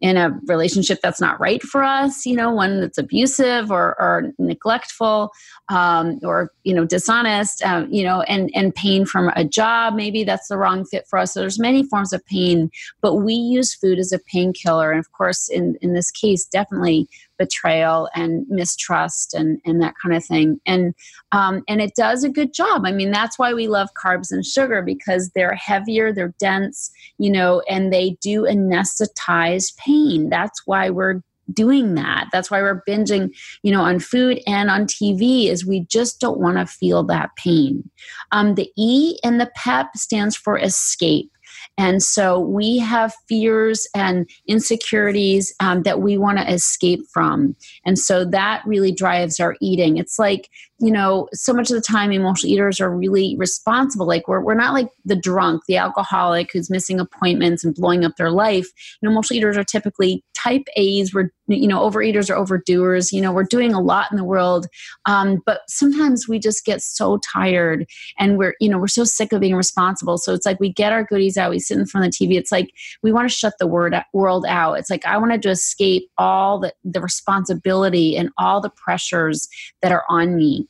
in 0.01 0.17
a 0.17 0.37
relationship 0.45 0.99
that's 1.01 1.21
not 1.21 1.39
right 1.39 1.63
for 1.63 1.81
us, 1.81 2.25
you 2.25 2.35
know, 2.35 2.51
one 2.51 2.81
that's 2.81 2.97
abusive 2.97 3.71
or, 3.71 3.95
or 3.99 4.33
neglectful 4.37 5.31
um, 5.69 6.19
or, 6.21 6.51
you 6.63 6.73
know, 6.73 6.85
dishonest, 6.85 7.63
um, 7.63 7.87
you 7.91 8.03
know, 8.03 8.21
and, 8.23 8.51
and 8.53 8.75
pain 8.75 9.05
from 9.05 9.31
a 9.35 9.45
job, 9.45 9.95
maybe 9.95 10.23
that's 10.23 10.49
the 10.49 10.57
wrong 10.57 10.85
fit 10.85 11.07
for 11.07 11.17
us. 11.17 11.33
So 11.33 11.39
there's 11.39 11.59
many 11.59 11.83
forms 11.83 12.11
of 12.11 12.25
pain, 12.25 12.69
but 13.01 13.15
we 13.15 13.33
use 13.33 13.73
food 13.73 13.97
as 13.97 14.11
a 14.11 14.19
painkiller. 14.19 14.91
And 14.91 14.99
of 14.99 15.11
course, 15.13 15.47
in, 15.47 15.77
in 15.81 15.93
this 15.93 16.11
case, 16.11 16.45
definitely 16.45 17.07
betrayal 17.37 18.09
and 18.15 18.45
mistrust 18.49 19.33
and 19.33 19.59
and 19.65 19.81
that 19.81 19.93
kind 20.01 20.15
of 20.15 20.23
thing. 20.23 20.59
And 20.65 20.93
um, 21.31 21.63
and 21.67 21.81
it 21.81 21.95
does 21.95 22.23
a 22.23 22.29
good 22.29 22.53
job. 22.53 22.83
I 22.85 22.91
mean 22.91 23.11
that's 23.11 23.37
why 23.37 23.53
we 23.53 23.67
love 23.67 23.89
carbs 24.01 24.31
and 24.31 24.45
sugar 24.45 24.81
because 24.81 25.31
they're 25.35 25.55
heavier 25.55 26.13
they're 26.13 26.33
dense 26.39 26.91
you 27.17 27.31
know 27.31 27.61
and 27.69 27.91
they 27.91 28.17
do 28.21 28.43
anesthetize 28.43 29.75
pain. 29.77 30.29
That's 30.29 30.61
why 30.65 30.89
we're 30.89 31.21
doing 31.53 31.93
that. 31.93 32.27
That's 32.31 32.49
why 32.49 32.61
we're 32.61 32.81
binging 32.87 33.35
you 33.63 33.71
know 33.71 33.81
on 33.81 33.99
food 33.99 34.41
and 34.47 34.69
on 34.69 34.85
tv 34.85 35.47
is 35.47 35.65
we 35.65 35.81
just 35.81 36.19
don't 36.19 36.39
want 36.39 36.57
to 36.57 36.65
feel 36.65 37.03
that 37.03 37.29
pain. 37.35 37.89
Um, 38.31 38.55
the 38.55 38.71
e 38.77 39.17
in 39.23 39.37
the 39.37 39.51
pep 39.55 39.95
stands 39.95 40.35
for 40.35 40.57
escape 40.57 41.31
and 41.77 42.01
so 42.01 42.39
we 42.39 42.77
have 42.77 43.13
fears 43.27 43.87
and 43.95 44.29
insecurities 44.47 45.53
um, 45.59 45.83
that 45.83 46.01
we 46.01 46.17
want 46.17 46.37
to 46.37 46.53
escape 46.53 47.01
from. 47.13 47.55
And 47.85 47.99
so 47.99 48.23
that 48.25 48.63
really 48.65 48.91
drives 48.91 49.39
our 49.39 49.55
eating. 49.61 49.97
It's 49.97 50.17
like, 50.17 50.49
you 50.79 50.91
know, 50.91 51.29
so 51.33 51.53
much 51.53 51.69
of 51.69 51.75
the 51.75 51.81
time 51.81 52.11
emotional 52.11 52.51
eaters 52.51 52.81
are 52.81 52.93
really 52.93 53.35
responsible. 53.37 54.05
Like 54.05 54.27
we're, 54.27 54.41
we're 54.41 54.55
not 54.55 54.73
like 54.73 54.89
the 55.05 55.15
drunk, 55.15 55.63
the 55.67 55.77
alcoholic 55.77 56.51
who's 56.51 56.69
missing 56.69 56.99
appointments 56.99 57.63
and 57.63 57.73
blowing 57.73 58.03
up 58.03 58.17
their 58.17 58.31
life. 58.31 58.67
You 59.01 59.07
know, 59.07 59.11
emotional 59.11 59.37
eaters 59.37 59.57
are 59.57 59.63
typically 59.63 60.23
type 60.35 60.67
A's. 60.75 61.13
We're, 61.13 61.31
you 61.47 61.67
know, 61.67 61.89
overeaters 61.89 62.29
are 62.29 62.35
overdoers. 62.35 63.13
You 63.13 63.21
know, 63.21 63.31
we're 63.31 63.43
doing 63.43 63.73
a 63.73 63.79
lot 63.79 64.11
in 64.11 64.17
the 64.17 64.23
world. 64.23 64.67
Um, 65.05 65.41
but 65.45 65.61
sometimes 65.67 66.27
we 66.27 66.39
just 66.39 66.65
get 66.65 66.81
so 66.81 67.19
tired 67.19 67.85
and 68.19 68.37
we're, 68.37 68.55
you 68.59 68.69
know, 68.69 68.77
we're 68.77 68.87
so 68.87 69.05
sick 69.05 69.31
of 69.31 69.41
being 69.41 69.55
responsible. 69.55 70.17
So 70.17 70.33
it's 70.33 70.45
like 70.45 70.59
we 70.59 70.73
get 70.73 70.91
our 70.91 71.03
goodies 71.03 71.37
out, 71.37 71.51
we 71.51 71.59
sit 71.59 71.77
in 71.77 71.85
front 71.85 72.05
of 72.05 72.11
the 72.11 72.27
TV. 72.27 72.37
It's 72.37 72.51
like 72.51 72.69
we 73.01 73.13
want 73.13 73.29
to 73.29 73.35
shut 73.35 73.53
the 73.59 73.67
word, 73.67 73.95
world 74.13 74.45
out. 74.47 74.73
It's 74.73 74.89
like 74.89 75.05
I 75.05 75.17
wanted 75.17 75.41
to 75.43 75.49
escape 75.49 76.09
all 76.17 76.59
the, 76.59 76.73
the 76.83 77.01
responsibility 77.01 78.17
and 78.17 78.29
all 78.37 78.59
the 78.59 78.69
pressures 78.69 79.47
that 79.81 79.91
are 79.91 80.03
on 80.09 80.35
me. 80.35 80.67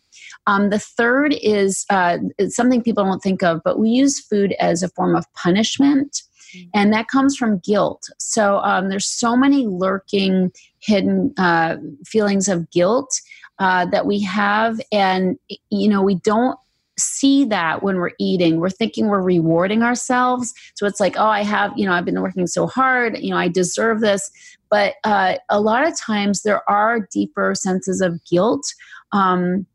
Um, 0.47 0.69
the 0.69 0.79
third 0.79 1.35
is 1.41 1.85
uh, 1.89 2.17
something 2.49 2.81
people 2.81 3.03
don't 3.03 3.23
think 3.23 3.43
of, 3.43 3.61
but 3.63 3.79
we 3.79 3.89
use 3.89 4.19
food 4.19 4.53
as 4.59 4.83
a 4.83 4.89
form 4.89 5.15
of 5.15 5.31
punishment. 5.33 6.21
Mm. 6.55 6.69
And 6.73 6.93
that 6.93 7.07
comes 7.07 7.35
from 7.35 7.59
guilt. 7.59 8.03
So 8.19 8.57
um, 8.59 8.89
there's 8.89 9.07
so 9.07 9.35
many 9.35 9.65
lurking, 9.67 10.51
hidden 10.79 11.33
uh, 11.37 11.77
feelings 12.05 12.47
of 12.47 12.69
guilt 12.71 13.19
uh, 13.59 13.85
that 13.87 14.05
we 14.05 14.21
have, 14.21 14.81
and 14.91 15.39
you 15.69 15.87
know 15.87 16.01
we 16.01 16.15
don't 16.15 16.59
see 16.97 17.45
that 17.45 17.83
when 17.83 17.97
we're 17.97 18.11
eating. 18.19 18.59
We're 18.59 18.69
thinking 18.69 19.07
we're 19.07 19.21
rewarding 19.21 19.83
ourselves. 19.83 20.53
So 20.75 20.85
it's 20.85 20.99
like, 20.99 21.17
oh, 21.17 21.27
I 21.27 21.41
have, 21.41 21.73
you 21.75 21.85
know, 21.85 21.93
I've 21.93 22.05
been 22.05 22.21
working 22.21 22.47
so 22.47 22.67
hard, 22.67 23.17
you 23.19 23.31
know, 23.31 23.37
I 23.37 23.47
deserve 23.47 24.01
this. 24.01 24.29
But 24.69 24.95
uh, 25.03 25.35
a 25.49 25.59
lot 25.59 25.87
of 25.87 25.97
times 25.99 26.43
there 26.43 26.67
are 26.69 27.07
deeper 27.11 27.53
senses 27.55 28.01
of 28.01 28.23
guilt. 28.25 28.65
Um, 29.11 29.65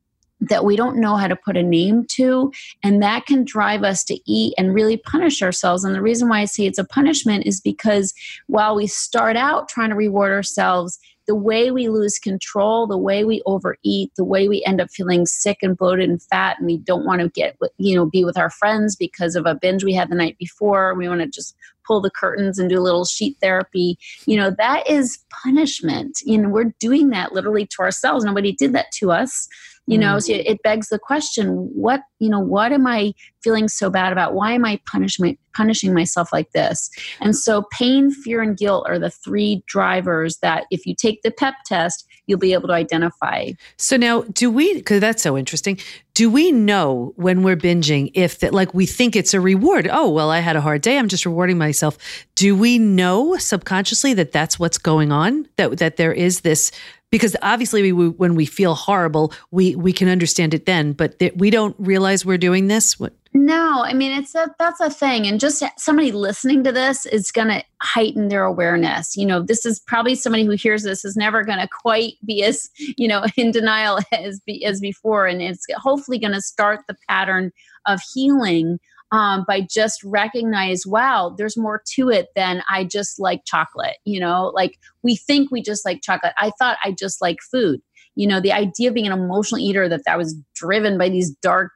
that 0.40 0.64
we 0.64 0.76
don't 0.76 0.98
know 0.98 1.16
how 1.16 1.28
to 1.28 1.36
put 1.36 1.56
a 1.56 1.62
name 1.62 2.04
to, 2.12 2.52
and 2.82 3.02
that 3.02 3.26
can 3.26 3.44
drive 3.44 3.82
us 3.82 4.04
to 4.04 4.18
eat 4.26 4.54
and 4.56 4.74
really 4.74 4.96
punish 4.96 5.42
ourselves. 5.42 5.84
And 5.84 5.94
the 5.94 6.02
reason 6.02 6.28
why 6.28 6.40
I 6.40 6.44
say 6.46 6.66
it's 6.66 6.78
a 6.78 6.84
punishment 6.84 7.46
is 7.46 7.60
because 7.60 8.14
while 8.46 8.74
we 8.74 8.86
start 8.86 9.36
out 9.36 9.68
trying 9.68 9.90
to 9.90 9.96
reward 9.96 10.32
ourselves, 10.32 10.98
the 11.26 11.34
way 11.36 11.70
we 11.70 11.88
lose 11.88 12.18
control, 12.18 12.88
the 12.88 12.98
way 12.98 13.24
we 13.24 13.40
overeat, 13.46 14.10
the 14.16 14.24
way 14.24 14.48
we 14.48 14.64
end 14.64 14.80
up 14.80 14.90
feeling 14.90 15.26
sick 15.26 15.58
and 15.62 15.76
bloated 15.76 16.10
and 16.10 16.20
fat, 16.24 16.56
and 16.58 16.66
we 16.66 16.78
don't 16.78 17.06
want 17.06 17.20
to 17.20 17.28
get, 17.28 17.56
you 17.78 17.94
know, 17.94 18.06
be 18.06 18.24
with 18.24 18.36
our 18.36 18.50
friends 18.50 18.96
because 18.96 19.36
of 19.36 19.46
a 19.46 19.54
binge 19.54 19.84
we 19.84 19.94
had 19.94 20.10
the 20.10 20.16
night 20.16 20.36
before. 20.38 20.94
We 20.94 21.08
want 21.08 21.20
to 21.20 21.28
just 21.28 21.54
pull 21.86 22.00
the 22.00 22.10
curtains 22.10 22.58
and 22.58 22.68
do 22.68 22.78
a 22.78 22.82
little 22.82 23.04
sheet 23.04 23.36
therapy. 23.40 23.96
You 24.26 24.38
know, 24.38 24.50
that 24.58 24.90
is 24.90 25.18
punishment. 25.44 26.18
You 26.24 26.38
know, 26.38 26.48
we're 26.48 26.74
doing 26.80 27.10
that 27.10 27.32
literally 27.32 27.66
to 27.66 27.82
ourselves. 27.82 28.24
Nobody 28.24 28.50
did 28.50 28.72
that 28.72 28.90
to 28.94 29.12
us 29.12 29.48
you 29.90 29.98
know 29.98 30.16
mm. 30.16 30.22
so 30.22 30.32
it 30.34 30.62
begs 30.62 30.88
the 30.88 30.98
question 30.98 31.48
what 31.74 32.00
you 32.18 32.28
know 32.28 32.40
what 32.40 32.72
am 32.72 32.86
i 32.86 33.12
feeling 33.42 33.68
so 33.68 33.90
bad 33.90 34.12
about? 34.12 34.34
Why 34.34 34.52
am 34.52 34.64
i 34.64 34.80
punishing 34.90 35.36
punishing 35.54 35.92
myself 35.92 36.32
like 36.32 36.52
this? 36.52 36.90
And 37.20 37.36
so 37.36 37.64
pain 37.72 38.10
fear 38.10 38.40
and 38.40 38.56
guilt 38.56 38.86
are 38.88 38.98
the 38.98 39.10
three 39.10 39.62
drivers 39.66 40.38
that 40.38 40.64
if 40.70 40.86
you 40.86 40.94
take 40.94 41.22
the 41.22 41.30
pep 41.30 41.54
test 41.66 42.06
you'll 42.26 42.38
be 42.38 42.52
able 42.52 42.68
to 42.68 42.74
identify. 42.74 43.50
So 43.76 43.96
now 43.96 44.22
do 44.22 44.50
we 44.50 44.74
because 44.74 45.00
that's 45.00 45.22
so 45.22 45.36
interesting. 45.36 45.78
Do 46.14 46.30
we 46.30 46.52
know 46.52 47.12
when 47.16 47.42
we're 47.42 47.56
binging 47.56 48.10
if 48.14 48.40
that 48.40 48.52
like 48.52 48.74
we 48.74 48.86
think 48.86 49.16
it's 49.16 49.34
a 49.34 49.40
reward? 49.40 49.88
Oh 49.90 50.10
well 50.10 50.30
i 50.30 50.38
had 50.40 50.56
a 50.56 50.60
hard 50.60 50.82
day. 50.82 50.98
I'm 50.98 51.08
just 51.08 51.26
rewarding 51.26 51.58
myself. 51.58 51.98
Do 52.34 52.56
we 52.56 52.78
know 52.78 53.36
subconsciously 53.36 54.14
that 54.14 54.32
that's 54.32 54.58
what's 54.58 54.78
going 54.78 55.12
on? 55.12 55.48
That 55.56 55.78
that 55.78 55.96
there 55.96 56.12
is 56.12 56.42
this 56.42 56.70
because 57.10 57.36
obviously 57.42 57.92
we, 57.92 58.08
when 58.08 58.34
we 58.34 58.46
feel 58.46 58.74
horrible 58.74 59.32
we 59.50 59.74
we 59.76 59.92
can 59.92 60.08
understand 60.08 60.54
it 60.54 60.66
then 60.66 60.92
but 60.92 61.18
th- 61.18 61.32
we 61.36 61.50
don't 61.50 61.76
realize 61.78 62.24
we're 62.24 62.38
doing 62.38 62.68
this? 62.68 62.98
What? 62.98 63.12
No 63.32 63.82
i 63.84 63.92
mean 63.92 64.12
it's 64.12 64.34
a 64.34 64.54
that's 64.58 64.80
a 64.80 64.90
thing 64.90 65.26
and 65.26 65.38
just 65.38 65.62
somebody 65.76 66.12
listening 66.12 66.64
to 66.64 66.72
this 66.72 67.06
is 67.06 67.30
going 67.30 67.48
to 67.48 67.62
heighten 67.82 68.28
their 68.28 68.44
awareness. 68.44 69.16
You 69.16 69.26
know 69.26 69.42
this 69.42 69.64
is 69.64 69.80
probably 69.80 70.14
somebody 70.14 70.44
who 70.44 70.52
hears 70.52 70.82
this 70.82 71.04
is 71.04 71.16
never 71.16 71.44
going 71.44 71.58
to 71.58 71.68
quite 71.68 72.14
be 72.24 72.42
as 72.42 72.70
you 72.76 73.08
know 73.08 73.24
in 73.36 73.50
denial 73.50 73.98
as 74.12 74.40
be, 74.40 74.64
as 74.64 74.80
before 74.80 75.26
and 75.26 75.40
it's 75.42 75.66
hopefully 75.76 76.18
going 76.18 76.34
to 76.34 76.42
start 76.42 76.80
the 76.88 76.96
pattern 77.08 77.52
of 77.86 78.00
healing 78.14 78.78
um, 79.12 79.44
by 79.46 79.60
just 79.60 80.02
recognize, 80.04 80.86
wow, 80.86 81.34
there's 81.36 81.56
more 81.56 81.82
to 81.94 82.08
it 82.10 82.28
than 82.36 82.62
I 82.68 82.84
just 82.84 83.18
like 83.18 83.42
chocolate. 83.44 83.96
You 84.04 84.20
know, 84.20 84.52
like 84.54 84.78
we 85.02 85.16
think 85.16 85.50
we 85.50 85.62
just 85.62 85.84
like 85.84 86.02
chocolate. 86.02 86.32
I 86.38 86.52
thought 86.58 86.78
I 86.84 86.92
just 86.92 87.20
like 87.20 87.38
food. 87.50 87.80
You 88.16 88.26
know, 88.26 88.40
the 88.40 88.52
idea 88.52 88.88
of 88.88 88.94
being 88.94 89.06
an 89.06 89.12
emotional 89.12 89.60
eater 89.60 89.88
that 89.88 90.02
that 90.04 90.18
was 90.18 90.36
driven 90.54 90.98
by 90.98 91.08
these 91.08 91.30
dark, 91.30 91.72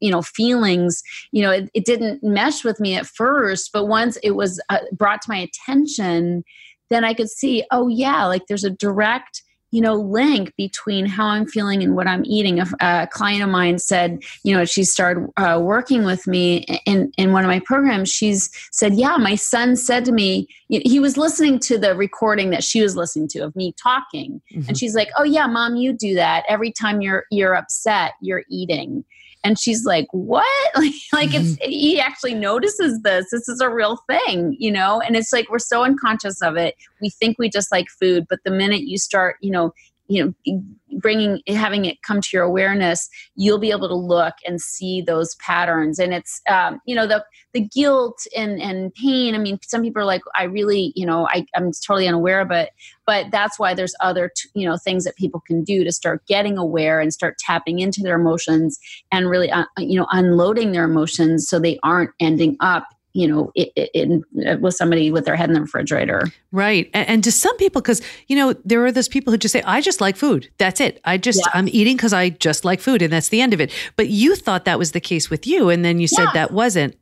you 0.00 0.10
know, 0.10 0.22
feelings. 0.22 1.02
You 1.30 1.42
know, 1.42 1.50
it, 1.50 1.70
it 1.74 1.84
didn't 1.84 2.22
mesh 2.22 2.64
with 2.64 2.80
me 2.80 2.96
at 2.96 3.06
first, 3.06 3.70
but 3.72 3.86
once 3.86 4.16
it 4.22 4.32
was 4.32 4.60
uh, 4.70 4.78
brought 4.92 5.22
to 5.22 5.30
my 5.30 5.36
attention, 5.36 6.42
then 6.90 7.04
I 7.04 7.14
could 7.14 7.30
see, 7.30 7.64
oh 7.70 7.88
yeah, 7.88 8.26
like 8.26 8.46
there's 8.46 8.64
a 8.64 8.70
direct 8.70 9.42
you 9.74 9.80
know 9.80 9.94
link 9.94 10.54
between 10.56 11.04
how 11.04 11.26
i'm 11.26 11.46
feeling 11.46 11.82
and 11.82 11.96
what 11.96 12.06
i'm 12.06 12.24
eating. 12.24 12.60
A, 12.60 12.66
a 12.80 13.08
client 13.10 13.42
of 13.42 13.48
mine 13.48 13.78
said 13.78 14.22
you 14.44 14.56
know 14.56 14.64
she 14.64 14.84
started 14.84 15.26
uh, 15.36 15.60
working 15.60 16.04
with 16.04 16.26
me 16.28 16.58
in, 16.86 17.12
in 17.18 17.32
one 17.32 17.44
of 17.44 17.48
my 17.48 17.58
programs 17.58 18.08
she's 18.08 18.50
said 18.70 18.94
yeah 18.94 19.16
my 19.16 19.34
son 19.34 19.74
said 19.74 20.04
to 20.04 20.12
me 20.12 20.46
he 20.68 21.00
was 21.00 21.16
listening 21.16 21.58
to 21.58 21.76
the 21.76 21.94
recording 21.94 22.50
that 22.50 22.64
she 22.64 22.80
was 22.82 22.96
listening 22.96 23.28
to 23.28 23.40
of 23.40 23.54
me 23.54 23.72
talking. 23.80 24.40
Mm-hmm. 24.52 24.68
and 24.68 24.78
she's 24.78 24.94
like 24.94 25.10
oh 25.16 25.24
yeah 25.24 25.46
mom 25.46 25.76
you 25.76 25.92
do 25.92 26.14
that. 26.14 26.44
Every 26.48 26.70
time 26.70 27.00
you're 27.00 27.24
you're 27.30 27.56
upset 27.56 28.12
you're 28.20 28.44
eating 28.48 29.04
and 29.44 29.58
she's 29.58 29.84
like 29.84 30.06
what? 30.12 30.44
Like, 30.76 30.92
like 31.12 31.34
it's 31.34 31.52
mm-hmm. 31.52 31.70
he 31.70 32.00
actually 32.00 32.34
notices 32.34 33.00
this. 33.02 33.26
This 33.30 33.48
is 33.48 33.60
a 33.60 33.70
real 33.70 33.98
thing 34.08 34.56
you 34.58 34.72
know? 34.72 35.00
And 35.00 35.14
it's 35.14 35.32
like 35.32 35.48
we're 35.50 35.58
so 35.58 35.84
unconscious 35.84 36.42
of 36.42 36.56
it. 36.56 36.74
We 37.00 37.10
think 37.10 37.38
we 37.38 37.48
just 37.48 37.70
like 37.70 37.86
food 37.88 38.26
but 38.28 38.40
the 38.44 38.50
minute 38.50 38.82
you 38.82 38.98
start 38.98 39.36
you 39.40 39.50
know 39.50 39.72
you 40.08 40.34
know 40.46 40.62
bringing 40.98 41.40
having 41.48 41.84
it 41.84 42.00
come 42.02 42.20
to 42.20 42.28
your 42.32 42.42
awareness 42.42 43.08
you'll 43.36 43.58
be 43.58 43.70
able 43.70 43.88
to 43.88 43.94
look 43.94 44.34
and 44.46 44.60
see 44.60 45.00
those 45.00 45.34
patterns. 45.36 45.98
And 45.98 46.12
it's 46.14 46.40
um, 46.48 46.80
you 46.86 46.94
know 46.94 47.06
the 47.06 47.24
the 47.52 47.60
guilt 47.60 48.26
and 48.36 48.60
and 48.60 48.92
pain 48.94 49.34
i 49.34 49.38
mean 49.38 49.58
some 49.62 49.82
people 49.82 50.02
are 50.02 50.06
like 50.06 50.22
i 50.34 50.42
really 50.42 50.92
you 50.96 51.06
know 51.06 51.28
I, 51.28 51.46
i'm 51.54 51.70
totally 51.86 52.08
unaware 52.08 52.40
of 52.40 52.50
it. 52.50 52.70
But 53.06 53.26
that's 53.30 53.58
why 53.58 53.74
there's 53.74 53.94
other 54.00 54.30
t- 54.34 54.48
you 54.54 54.68
know 54.68 54.76
things 54.76 55.04
that 55.04 55.16
people 55.16 55.40
can 55.46 55.62
do 55.62 55.84
to 55.84 55.92
start 55.92 56.26
getting 56.26 56.58
aware 56.58 57.00
and 57.00 57.12
start 57.12 57.38
tapping 57.38 57.78
into 57.78 58.02
their 58.02 58.16
emotions 58.16 58.78
and 59.12 59.28
really 59.28 59.50
uh, 59.50 59.64
you 59.78 59.98
know 59.98 60.06
unloading 60.10 60.72
their 60.72 60.84
emotions 60.84 61.48
so 61.48 61.58
they 61.58 61.78
aren't 61.82 62.10
ending 62.20 62.56
up 62.60 62.86
you 63.14 63.28
know, 63.28 63.52
in, 63.54 64.24
in, 64.34 64.60
with 64.60 64.74
somebody 64.74 65.12
with 65.12 65.24
their 65.24 65.36
head 65.36 65.48
in 65.48 65.54
the 65.54 65.60
refrigerator. 65.60 66.24
Right. 66.50 66.90
And, 66.92 67.08
and 67.08 67.24
to 67.24 67.30
some 67.30 67.56
people, 67.56 67.80
because, 67.80 68.02
you 68.26 68.34
know, 68.34 68.54
there 68.64 68.84
are 68.84 68.90
those 68.90 69.08
people 69.08 69.32
who 69.32 69.38
just 69.38 69.52
say, 69.52 69.62
I 69.62 69.80
just 69.80 70.00
like 70.00 70.16
food. 70.16 70.50
That's 70.58 70.80
it. 70.80 71.00
I 71.04 71.16
just, 71.16 71.38
yeah. 71.38 71.52
I'm 71.54 71.68
eating 71.68 71.96
because 71.96 72.12
I 72.12 72.30
just 72.30 72.64
like 72.64 72.80
food. 72.80 73.02
And 73.02 73.12
that's 73.12 73.28
the 73.28 73.40
end 73.40 73.54
of 73.54 73.60
it. 73.60 73.72
But 73.94 74.08
you 74.08 74.34
thought 74.34 74.64
that 74.64 74.80
was 74.80 74.92
the 74.92 75.00
case 75.00 75.30
with 75.30 75.46
you. 75.46 75.68
And 75.68 75.84
then 75.84 76.00
you 76.00 76.08
said 76.08 76.24
yeah. 76.24 76.32
that 76.34 76.50
wasn't. 76.50 76.96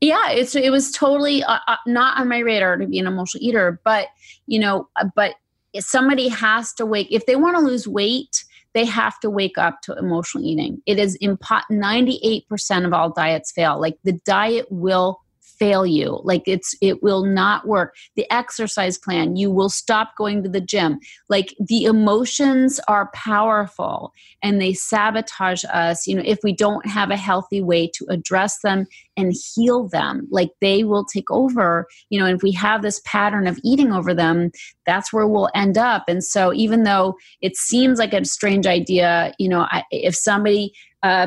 Yeah. 0.00 0.30
It's, 0.30 0.56
it 0.56 0.72
was 0.72 0.90
totally 0.90 1.44
uh, 1.44 1.58
uh, 1.68 1.76
not 1.86 2.18
on 2.20 2.28
my 2.28 2.40
radar 2.40 2.76
to 2.76 2.86
be 2.88 2.98
an 2.98 3.06
emotional 3.06 3.44
eater. 3.44 3.80
But, 3.84 4.08
you 4.48 4.58
know, 4.58 4.88
uh, 4.96 5.08
but 5.14 5.36
somebody 5.78 6.26
has 6.26 6.72
to 6.74 6.84
wake, 6.84 7.06
if 7.12 7.26
they 7.26 7.36
want 7.36 7.56
to 7.56 7.62
lose 7.62 7.86
weight, 7.86 8.44
they 8.74 8.84
have 8.84 9.20
to 9.20 9.30
wake 9.30 9.58
up 9.58 9.80
to 9.82 9.96
emotional 9.96 10.44
eating. 10.44 10.82
It 10.86 10.98
is 10.98 11.16
impo- 11.22 11.62
98% 11.70 12.84
of 12.84 12.92
all 12.92 13.10
diets 13.10 13.52
fail. 13.52 13.80
Like 13.80 13.96
the 14.02 14.12
diet 14.24 14.66
will 14.70 15.21
fail 15.62 15.86
you. 15.86 16.20
Like 16.24 16.42
it's 16.46 16.74
it 16.80 17.04
will 17.04 17.24
not 17.24 17.68
work. 17.68 17.94
The 18.16 18.26
exercise 18.32 18.98
plan 18.98 19.36
you 19.36 19.48
will 19.48 19.68
stop 19.68 20.16
going 20.18 20.42
to 20.42 20.48
the 20.48 20.60
gym. 20.60 20.98
Like 21.28 21.54
the 21.60 21.84
emotions 21.84 22.80
are 22.88 23.12
powerful 23.14 24.12
and 24.42 24.60
they 24.60 24.72
sabotage 24.72 25.64
us. 25.72 26.08
You 26.08 26.16
know 26.16 26.24
if 26.26 26.40
we 26.42 26.52
don't 26.52 26.84
have 26.84 27.12
a 27.12 27.16
healthy 27.16 27.62
way 27.62 27.86
to 27.94 28.06
address 28.10 28.58
them 28.62 28.88
and 29.16 29.32
heal 29.54 29.86
them 29.86 30.26
like 30.32 30.50
they 30.60 30.82
will 30.82 31.04
take 31.04 31.30
over. 31.30 31.86
You 32.10 32.18
know 32.18 32.26
and 32.26 32.36
if 32.36 32.42
we 32.42 32.50
have 32.52 32.82
this 32.82 33.00
pattern 33.04 33.46
of 33.46 33.60
eating 33.62 33.92
over 33.92 34.12
them 34.12 34.50
that's 34.84 35.12
where 35.12 35.28
we'll 35.28 35.50
end 35.54 35.78
up. 35.78 36.04
And 36.08 36.24
so 36.24 36.52
even 36.52 36.82
though 36.82 37.14
it 37.40 37.56
seems 37.56 38.00
like 38.00 38.12
a 38.12 38.24
strange 38.24 38.66
idea 38.66 39.32
you 39.38 39.48
know 39.48 39.68
I, 39.70 39.84
if 39.92 40.16
somebody 40.16 40.72
uh, 41.02 41.26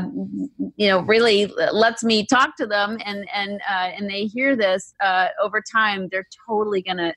you 0.77 0.87
know 0.87 1.01
really 1.01 1.47
lets 1.71 2.03
me 2.03 2.25
talk 2.25 2.55
to 2.57 2.65
them 2.65 2.97
and 3.03 3.27
and 3.33 3.59
uh, 3.69 3.91
and 3.95 4.09
they 4.09 4.25
hear 4.25 4.55
this 4.55 4.93
uh, 5.03 5.27
over 5.41 5.61
time 5.71 6.07
they're 6.11 6.27
totally 6.47 6.81
gonna 6.81 7.13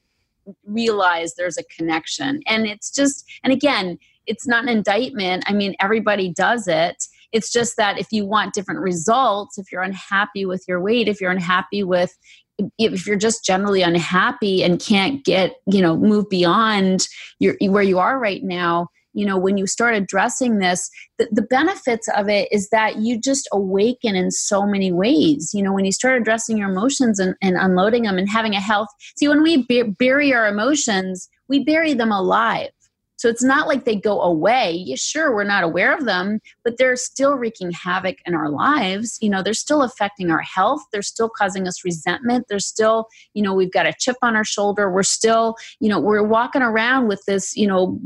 realize 0.64 1.34
there's 1.34 1.58
a 1.58 1.64
connection. 1.64 2.42
And 2.46 2.66
it's 2.66 2.90
just 2.90 3.24
and 3.42 3.52
again 3.52 3.98
it's 4.26 4.46
not 4.46 4.64
an 4.64 4.68
indictment. 4.68 5.44
I 5.46 5.52
mean 5.52 5.74
everybody 5.80 6.32
does 6.32 6.68
it. 6.68 7.02
It's 7.32 7.52
just 7.52 7.76
that 7.76 7.98
if 7.98 8.08
you 8.10 8.26
want 8.26 8.54
different 8.54 8.80
results 8.80 9.58
if 9.58 9.70
you're 9.70 9.82
unhappy 9.82 10.46
with 10.46 10.64
your 10.66 10.80
weight 10.80 11.08
if 11.08 11.20
you're 11.20 11.30
unhappy 11.30 11.82
with 11.82 12.16
if 12.78 13.06
you're 13.06 13.16
just 13.16 13.44
generally 13.44 13.82
unhappy 13.82 14.64
and 14.64 14.80
can't 14.80 15.24
get 15.24 15.52
you 15.70 15.82
know 15.82 15.96
move 15.96 16.28
beyond 16.28 17.06
your 17.38 17.56
where 17.60 17.82
you 17.82 17.98
are 17.98 18.18
right 18.18 18.42
now 18.42 18.88
you 19.18 19.26
know 19.26 19.37
when 19.37 19.58
you 19.58 19.66
start 19.66 19.94
addressing 19.94 20.58
this 20.58 20.88
the, 21.18 21.28
the 21.32 21.42
benefits 21.42 22.08
of 22.16 22.28
it 22.28 22.48
is 22.52 22.68
that 22.70 22.96
you 22.96 23.20
just 23.20 23.48
awaken 23.52 24.14
in 24.14 24.30
so 24.30 24.64
many 24.64 24.92
ways. 24.92 25.50
You 25.52 25.62
know 25.62 25.72
when 25.72 25.84
you 25.84 25.92
start 25.92 26.20
addressing 26.20 26.56
your 26.56 26.70
emotions 26.70 27.18
and, 27.18 27.34
and 27.42 27.56
unloading 27.56 28.04
them 28.04 28.18
and 28.18 28.28
having 28.28 28.54
a 28.54 28.60
health 28.60 28.88
see 29.16 29.28
when 29.28 29.42
we 29.42 29.66
bury 29.98 30.32
our 30.32 30.46
emotions 30.46 31.28
we 31.48 31.64
bury 31.64 31.94
them 31.94 32.12
alive 32.12 32.70
so 33.18 33.28
it's 33.28 33.42
not 33.42 33.66
like 33.66 33.84
they 33.84 33.96
go 33.96 34.20
away. 34.20 34.70
Yeah, 34.87 34.94
sure, 34.96 35.34
we're 35.34 35.42
not 35.42 35.64
aware 35.64 35.92
of 35.92 36.04
them, 36.04 36.38
but 36.62 36.78
they're 36.78 36.94
still 36.94 37.34
wreaking 37.34 37.72
havoc 37.72 38.18
in 38.25 38.34
our 38.34 38.48
lives. 38.48 39.18
You 39.20 39.28
know, 39.28 39.42
they're 39.42 39.54
still 39.54 39.82
affecting 39.82 40.30
our 40.30 40.40
health. 40.40 40.82
They're 40.92 41.02
still 41.02 41.28
causing 41.28 41.66
us 41.66 41.84
resentment. 41.84 42.46
They're 42.48 42.60
still, 42.60 43.08
you 43.34 43.42
know, 43.42 43.54
we've 43.54 43.72
got 43.72 43.87
a 43.87 43.94
chip 43.98 44.16
on 44.22 44.37
our 44.37 44.44
shoulder. 44.44 44.88
We're 44.88 45.02
still, 45.02 45.56
you 45.80 45.88
know, 45.88 45.98
we're 45.98 46.22
walking 46.22 46.62
around 46.62 47.08
with 47.08 47.20
this, 47.26 47.56
you 47.56 47.66
know, 47.66 47.98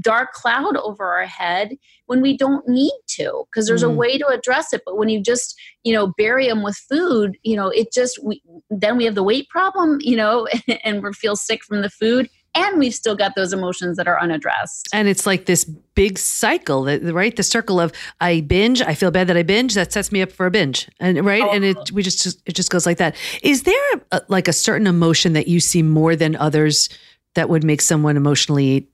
dark 0.00 0.32
cloud 0.32 0.76
over 0.76 1.06
our 1.06 1.26
head 1.26 1.76
when 2.06 2.20
we 2.20 2.36
don't 2.36 2.66
need 2.66 2.98
to 3.10 3.44
because 3.46 3.68
there's 3.68 3.84
mm. 3.84 3.92
a 3.92 3.94
way 3.94 4.18
to 4.18 4.26
address 4.26 4.72
it. 4.72 4.82
But 4.84 4.96
when 4.96 5.08
you 5.08 5.22
just, 5.22 5.54
you 5.84 5.92
know, 5.92 6.12
bury 6.18 6.48
them 6.48 6.64
with 6.64 6.76
food, 6.76 7.38
you 7.44 7.54
know, 7.54 7.68
it 7.68 7.92
just, 7.92 8.24
we, 8.24 8.42
then 8.70 8.96
we 8.96 9.04
have 9.04 9.14
the 9.14 9.22
weight 9.22 9.48
problem, 9.50 9.98
you 10.00 10.16
know, 10.16 10.48
and 10.84 11.00
we 11.00 11.12
feel 11.12 11.36
sick 11.36 11.62
from 11.62 11.82
the 11.82 11.90
food 11.90 12.28
and 12.54 12.78
we've 12.78 12.94
still 12.94 13.16
got 13.16 13.34
those 13.34 13.52
emotions 13.52 13.96
that 13.96 14.08
are 14.08 14.20
unaddressed. 14.20 14.88
And 14.92 15.08
it's 15.08 15.26
like 15.26 15.46
this 15.46 15.64
big 15.64 16.18
cycle, 16.18 16.84
right? 17.12 17.34
The 17.34 17.42
circle 17.42 17.80
of 17.80 17.92
I 18.20 18.40
binge, 18.40 18.82
I 18.82 18.94
feel 18.94 19.10
bad 19.10 19.26
that 19.28 19.36
I 19.36 19.42
binge, 19.42 19.74
that 19.74 19.92
sets 19.92 20.10
me 20.12 20.22
up 20.22 20.32
for 20.32 20.46
a 20.46 20.50
binge, 20.50 20.88
and 21.00 21.24
right, 21.24 21.42
oh. 21.42 21.50
and 21.50 21.64
it 21.64 21.92
we 21.92 22.02
just 22.02 22.26
it 22.46 22.52
just 22.52 22.70
goes 22.70 22.86
like 22.86 22.98
that. 22.98 23.16
Is 23.42 23.62
there 23.62 24.02
a, 24.12 24.22
like 24.28 24.48
a 24.48 24.52
certain 24.52 24.86
emotion 24.86 25.32
that 25.34 25.48
you 25.48 25.60
see 25.60 25.82
more 25.82 26.16
than 26.16 26.36
others 26.36 26.88
that 27.34 27.48
would 27.48 27.64
make 27.64 27.80
someone 27.80 28.16
emotionally 28.16 28.64
eat? 28.64 28.90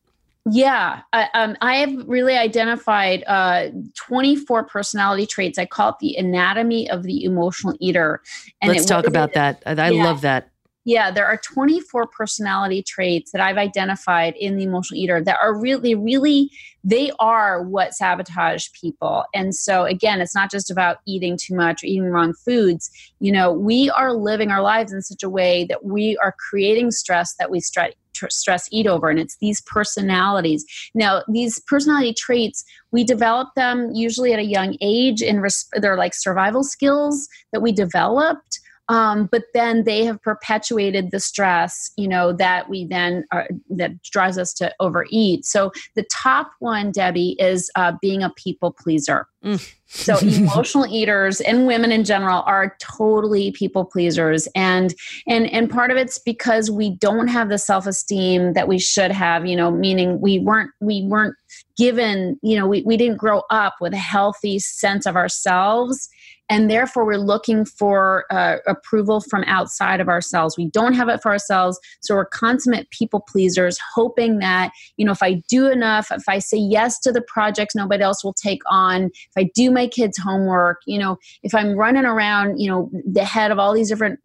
Yeah, 0.51 1.01
I, 1.15 1.29
um, 1.33 1.57
I 1.63 1.77
have 1.77 2.07
really 2.07 2.37
identified 2.37 3.25
uh, 3.27 3.69
24 3.95 4.65
personality 4.65 5.27
traits. 5.27 5.59
I 5.59 5.65
call 5.65 5.91
it 5.91 5.97
the 6.01 6.17
anatomy 6.17 6.89
of 6.91 7.03
the 7.05 7.25
emotional 7.25 7.75
eater. 7.81 8.21
And 8.61 8.71
Let's 8.71 8.85
talk 8.85 9.07
about 9.07 9.31
it, 9.31 9.35
that. 9.37 9.63
I 9.65 9.91
yeah. 9.91 10.05
love 10.05 10.21
that. 10.21 10.51
Yeah, 10.85 11.11
there 11.11 11.27
are 11.27 11.39
24 11.39 12.09
personality 12.09 12.83
traits 12.83 13.33
that 13.33 13.41
I've 13.41 13.57
identified 13.57 14.35
in 14.37 14.57
the 14.57 14.65
emotional 14.65 15.01
eater 15.01 15.23
that 15.23 15.39
are 15.41 15.59
really, 15.59 15.95
really, 15.95 16.51
they 16.83 17.11
are 17.19 17.63
what 17.63 17.95
sabotage 17.95 18.67
people. 18.79 19.25
And 19.33 19.55
so, 19.55 19.85
again, 19.85 20.21
it's 20.21 20.35
not 20.35 20.51
just 20.51 20.71
about 20.71 20.99
eating 21.07 21.39
too 21.41 21.55
much 21.55 21.83
or 21.83 21.87
eating 21.87 22.11
wrong 22.11 22.35
foods. 22.35 22.91
You 23.19 23.33
know, 23.33 23.51
we 23.51 23.89
are 23.91 24.13
living 24.13 24.51
our 24.51 24.61
lives 24.61 24.93
in 24.93 25.01
such 25.01 25.23
a 25.23 25.29
way 25.31 25.65
that 25.71 25.87
we 25.87 26.19
are 26.23 26.35
creating 26.51 26.91
stress 26.91 27.35
that 27.39 27.51
we 27.51 27.61
stress 27.61 27.93
stress 28.29 28.69
eat 28.71 28.87
over 28.87 29.11
and 29.11 29.19
it's 29.19 29.37
these 29.39 29.61
personalities 29.63 30.65
now 30.95 31.21
these 31.29 31.59
personality 31.67 32.15
traits 32.15 32.65
we 32.93 33.03
develop 33.03 33.49
them 33.57 33.91
usually 33.93 34.33
at 34.33 34.39
a 34.39 34.45
young 34.45 34.77
age 34.81 35.21
and 35.21 35.43
res- 35.43 35.69
they're 35.81 35.97
like 35.97 36.15
survival 36.15 36.63
skills 36.63 37.29
that 37.53 37.61
we 37.61 37.73
developed 37.73 38.61
um, 38.89 39.29
but 39.31 39.45
then 39.55 39.85
they 39.85 40.05
have 40.05 40.21
perpetuated 40.23 41.11
the 41.11 41.21
stress 41.21 41.91
you 41.97 42.09
know 42.09 42.33
that 42.33 42.69
we 42.69 42.87
then 42.87 43.25
are, 43.33 43.49
that 43.71 44.01
drives 44.03 44.39
us 44.39 44.53
to 44.55 44.73
overeat. 44.81 45.45
So 45.45 45.73
the 45.95 46.05
top 46.13 46.51
one 46.59 46.91
debbie 46.91 47.37
is 47.39 47.71
uh, 47.77 47.93
being 48.01 48.23
a 48.23 48.31
people 48.31 48.73
pleaser. 48.73 49.27
Mm. 49.45 49.73
so 49.87 50.17
emotional 50.23 50.87
eaters 50.87 51.41
and 51.43 51.67
women 51.67 51.93
in 51.93 52.05
general 52.05 52.43
are 52.47 52.77
totally 52.81 53.53
people 53.53 53.85
pleasers. 53.85 54.49
And 54.55 54.95
and 55.27 55.51
and 55.51 55.71
part 55.71 55.91
of 55.91 55.97
it's 55.97 56.19
because 56.19 56.71
we 56.71 56.91
don't 56.97 57.29
have 57.29 57.49
the 57.49 57.59
self-esteem 57.59 58.55
that 58.55 58.69
we 58.69 58.79
should 58.79 59.11
have 59.11 59.47
you 59.47 59.57
know 59.57 59.71
meaning 59.71 60.21
we 60.21 60.39
weren't 60.39 60.71
we 60.81 61.03
weren't 61.05 61.37
given 61.77 62.39
you 62.43 62.57
know 62.59 62.67
we, 62.67 62.83
we 62.83 62.97
didn't 62.97 63.19
grow 63.19 63.43
up 63.51 63.75
with 63.81 63.93
a 63.93 63.99
healthy 63.99 64.59
sense 64.59 65.07
of 65.07 65.17
ourselves 65.17 66.09
and 66.51 66.71
therefore 66.71 67.05
we're 67.05 67.17
looking 67.17 67.65
for 67.65 68.27
uh, 68.31 68.57
approval 68.67 69.21
from 69.21 69.45
outside 69.45 70.01
of 70.01 70.09
ourselves. 70.09 70.57
We 70.57 70.69
don't 70.71 70.95
have 70.95 71.09
it 71.09 71.23
for 71.23 71.31
ourselves. 71.31 71.79
So 72.01 72.15
we're 72.15 72.27
consummate 72.27 72.91
people 72.91 73.21
pleasers 73.21 73.79
hoping 73.95 74.39
that 74.39 74.73
you 74.97 75.05
know 75.05 75.13
if 75.13 75.23
i 75.23 75.35
do 75.49 75.69
enough 75.69 76.11
if 76.11 76.29
i 76.29 76.39
say 76.39 76.57
yes 76.57 76.99
to 77.01 77.13
the 77.13 77.23
projects 77.23 77.75
nobody 77.75 78.03
else 78.03 78.25
will 78.25 78.35
take 78.35 78.61
on 78.71 79.05
if 79.05 79.33
i 79.37 79.45
do 79.55 79.71
my 79.71 79.87
kids 79.87 80.19
homework 80.19 80.81
you 80.87 80.99
know 80.99 81.17
if 81.43 81.55
i'm 81.55 81.77
running 81.77 82.05
around 82.05 82.59
you 82.59 82.69
know 82.69 82.91
the 83.11 83.25
head 83.25 83.51
of 83.51 83.59
all 83.59 83.73
these 83.73 83.89
different 83.89 84.19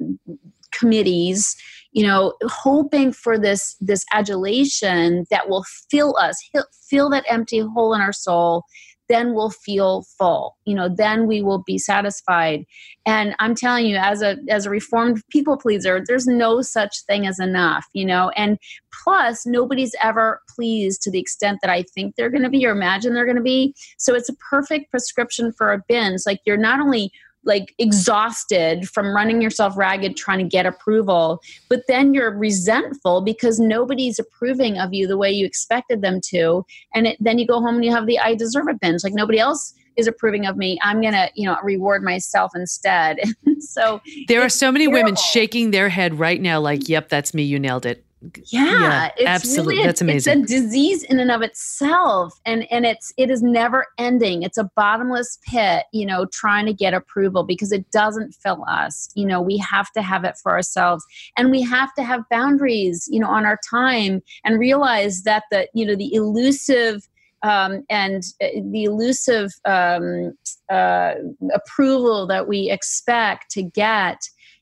committees 0.71 1.55
you 1.91 2.05
know 2.05 2.33
hoping 2.47 3.11
for 3.11 3.37
this 3.37 3.75
this 3.79 4.05
adulation 4.13 5.25
that 5.29 5.49
will 5.49 5.63
fill 5.89 6.15
us 6.17 6.37
fill 6.89 7.09
that 7.09 7.25
empty 7.27 7.59
hole 7.59 7.93
in 7.93 8.01
our 8.01 8.13
soul 8.13 8.63
then 9.09 9.33
we'll 9.33 9.49
feel 9.49 10.03
full 10.17 10.55
you 10.65 10.75
know 10.75 10.87
then 10.87 11.27
we 11.27 11.41
will 11.41 11.63
be 11.63 11.77
satisfied. 11.77 12.65
And 13.05 13.35
i'm 13.39 13.55
telling 13.55 13.85
you 13.87 13.97
as 13.97 14.21
a 14.21 14.37
as 14.49 14.65
a 14.65 14.69
reformed 14.69 15.21
people 15.29 15.57
pleaser 15.57 16.03
there's 16.05 16.27
no 16.27 16.61
such 16.61 17.01
thing 17.03 17.25
as 17.25 17.39
enough 17.39 17.85
you 17.93 18.05
know? 18.05 18.29
And 18.35 18.57
plus 19.03 19.45
nobody's 19.45 19.95
ever 20.01 20.41
pleased 20.55 21.01
to 21.03 21.11
the 21.11 21.19
extent 21.19 21.59
that 21.61 21.71
i 21.71 21.83
think 21.83 22.15
they're 22.15 22.29
going 22.29 22.43
to 22.43 22.49
be 22.49 22.65
or 22.65 22.71
imagine 22.71 23.13
they're 23.13 23.25
going 23.25 23.35
to 23.35 23.41
be. 23.41 23.73
So 23.97 24.15
it's 24.15 24.29
a 24.29 24.35
perfect 24.35 24.91
prescription 24.91 25.51
for 25.51 25.73
a 25.73 25.83
binge 25.87 26.21
like 26.25 26.39
you're 26.45 26.57
not 26.57 26.79
only 26.79 27.11
like 27.45 27.73
exhausted 27.77 28.87
from 28.89 29.15
running 29.15 29.41
yourself 29.41 29.77
ragged 29.77 30.17
trying 30.17 30.39
to 30.39 30.43
get 30.43 30.65
approval 30.65 31.41
but 31.69 31.83
then 31.87 32.13
you're 32.13 32.37
resentful 32.37 33.21
because 33.21 33.59
nobody's 33.59 34.19
approving 34.19 34.77
of 34.77 34.93
you 34.93 35.07
the 35.07 35.17
way 35.17 35.31
you 35.31 35.45
expected 35.45 36.01
them 36.01 36.19
to 36.21 36.65
and 36.93 37.07
it, 37.07 37.17
then 37.19 37.39
you 37.39 37.47
go 37.47 37.61
home 37.61 37.75
and 37.75 37.85
you 37.85 37.91
have 37.91 38.05
the 38.07 38.19
i 38.19 38.35
deserve 38.35 38.67
it 38.67 38.79
binge 38.79 39.03
like 39.03 39.13
nobody 39.13 39.39
else 39.39 39.73
is 39.99 40.07
approving 40.07 40.45
of 40.45 40.57
me. 40.57 40.79
I'm 40.81 41.01
gonna 41.01 41.29
you 41.35 41.45
know 41.45 41.57
reward 41.61 42.03
myself 42.03 42.51
instead. 42.55 43.19
So 43.59 43.99
there 44.29 44.41
are 44.41 44.47
so 44.47 44.71
many 44.71 44.85
terrible. 44.85 45.03
women 45.03 45.15
shaking 45.17 45.71
their 45.71 45.89
head 45.89 46.17
right 46.17 46.39
now 46.39 46.61
like 46.61 46.87
yep 46.87 47.09
that's 47.09 47.33
me 47.33 47.43
you 47.43 47.59
nailed 47.59 47.85
it 47.85 48.05
yeah, 48.47 49.09
yeah 49.17 49.25
absolutely 49.27 49.75
really 49.75 49.83
a, 49.83 49.87
that's 49.87 50.01
amazing 50.01 50.41
it's 50.41 50.51
a 50.51 50.55
disease 50.55 51.03
in 51.03 51.19
and 51.19 51.31
of 51.31 51.41
itself 51.41 52.39
and 52.45 52.67
and 52.71 52.85
it's 52.85 53.13
it 53.17 53.29
is 53.29 53.41
never 53.41 53.85
ending. 53.97 54.43
It's 54.43 54.57
a 54.57 54.69
bottomless 54.75 55.39
pit 55.45 55.85
you 55.91 56.05
know 56.05 56.25
trying 56.31 56.65
to 56.65 56.73
get 56.73 56.93
approval 56.93 57.43
because 57.43 57.71
it 57.71 57.89
doesn't 57.91 58.33
fill 58.33 58.63
us. 58.67 59.09
You 59.15 59.25
know 59.25 59.41
we 59.41 59.57
have 59.57 59.91
to 59.91 60.01
have 60.01 60.23
it 60.23 60.37
for 60.41 60.51
ourselves 60.51 61.05
and 61.37 61.51
we 61.51 61.61
have 61.61 61.93
to 61.95 62.03
have 62.03 62.21
boundaries 62.29 63.07
you 63.11 63.19
know 63.19 63.27
on 63.27 63.45
our 63.45 63.59
time 63.69 64.21
and 64.43 64.59
realize 64.59 65.23
that 65.23 65.43
the 65.51 65.67
you 65.73 65.85
know 65.85 65.95
the 65.95 66.13
elusive 66.13 67.07
um, 67.41 67.85
and 67.89 68.23
uh, 68.41 68.47
the 68.71 68.83
elusive 68.83 69.51
um, 69.63 70.33
uh, 70.69 71.13
approval 71.53 72.27
that 72.27 72.47
we 72.47 72.69
expect 72.69 73.49
to 73.51 73.63
get 73.63 74.21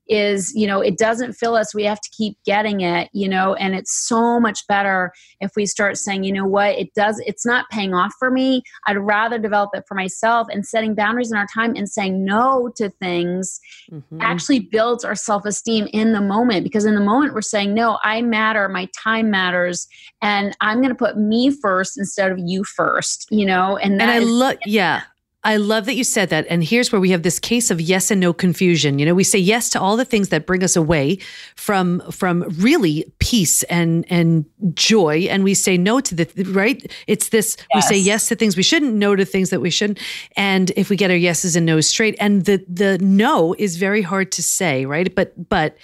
is 0.09 0.53
you 0.55 0.67
know 0.67 0.81
it 0.81 0.97
doesn't 0.97 1.33
fill 1.33 1.55
us. 1.55 1.73
We 1.73 1.83
have 1.83 2.01
to 2.01 2.09
keep 2.11 2.37
getting 2.45 2.81
it 2.81 3.09
you 3.13 3.29
know 3.29 3.53
and 3.55 3.75
it's 3.75 4.07
so 4.07 4.39
much 4.39 4.65
better 4.67 5.11
if 5.39 5.51
we 5.55 5.65
start 5.65 5.97
saying 5.97 6.23
you 6.23 6.33
know 6.33 6.47
what? 6.47 6.77
It 6.77 6.93
does 6.93 7.21
it's 7.25 7.45
not 7.45 7.69
paying 7.69 7.93
off 7.93 8.13
for 8.19 8.31
me. 8.31 8.63
I'd 8.85 8.97
rather 8.97 9.39
develop 9.39 9.71
it 9.73 9.83
for 9.87 9.95
myself 9.95 10.47
and 10.51 10.65
setting 10.65 10.95
boundaries 10.95 11.31
in 11.31 11.37
our 11.37 11.47
time 11.53 11.73
and 11.75 11.89
saying 11.89 12.23
no 12.23 12.71
to 12.75 12.89
things 12.89 13.59
mm-hmm. 13.91 14.21
actually 14.21 14.59
builds 14.59 15.03
our 15.03 15.15
self-esteem 15.15 15.87
in 15.93 16.13
the 16.13 16.21
moment 16.21 16.63
because 16.63 16.85
in 16.85 16.95
the 16.95 17.01
moment 17.01 17.33
we're 17.33 17.41
saying 17.41 17.73
no 17.73 17.97
i 18.03 18.21
matter. 18.21 18.67
My 18.69 18.87
time 18.97 19.29
matters 19.29 19.87
and 20.21 20.55
i'm 20.61 20.77
going 20.77 20.89
to 20.89 20.95
put 20.95 21.17
me 21.17 21.51
first 21.51 21.97
instead 21.97 22.31
of 22.31 22.39
you 22.39 22.63
first 22.63 23.27
you 23.29 23.45
know 23.45 23.77
and, 23.77 24.01
and 24.01 24.11
i 24.11 24.19
love 24.19 24.57
yeah 24.65 25.03
I 25.43 25.57
love 25.57 25.85
that 25.85 25.95
you 25.95 26.03
said 26.03 26.29
that. 26.29 26.45
And 26.49 26.63
here's 26.63 26.91
where 26.91 26.99
we 26.99 27.11
have 27.11 27.23
this 27.23 27.39
case 27.39 27.71
of 27.71 27.79
yes 27.79 28.11
and 28.11 28.19
no 28.19 28.33
confusion. 28.33 28.99
You 28.99 29.05
know, 29.05 29.13
we 29.13 29.23
say 29.23 29.39
yes 29.39 29.69
to 29.69 29.79
all 29.79 29.95
the 29.95 30.03
things 30.03 30.29
that 30.29 30.45
bring 30.45 30.63
us 30.63 30.75
away 30.75 31.19
from 31.55 32.01
from 32.11 32.43
really 32.57 33.05
peace 33.19 33.63
and 33.63 34.05
and 34.09 34.45
joy, 34.73 35.27
and 35.29 35.43
we 35.43 35.53
say 35.53 35.77
no 35.77 35.99
to 36.01 36.15
the 36.15 36.43
right. 36.51 36.91
It's 37.05 37.29
this 37.29 37.55
yes. 37.73 37.89
we 37.89 37.95
say 37.95 38.01
yes 38.01 38.27
to 38.29 38.35
things 38.35 38.57
we 38.57 38.63
shouldn't, 38.63 38.95
no 38.95 39.15
to 39.15 39.25
things 39.25 39.49
that 39.51 39.61
we 39.61 39.69
shouldn't. 39.69 39.99
And 40.35 40.71
if 40.75 40.89
we 40.89 40.95
get 40.95 41.11
our 41.11 41.17
yeses 41.17 41.55
and 41.55 41.65
nos 41.65 41.87
straight, 41.87 42.17
and 42.19 42.45
the 42.45 42.65
the 42.67 42.97
no 42.99 43.55
is 43.57 43.77
very 43.77 44.01
hard 44.01 44.31
to 44.33 44.43
say, 44.43 44.85
right? 44.85 45.13
But 45.13 45.49
but 45.49 45.77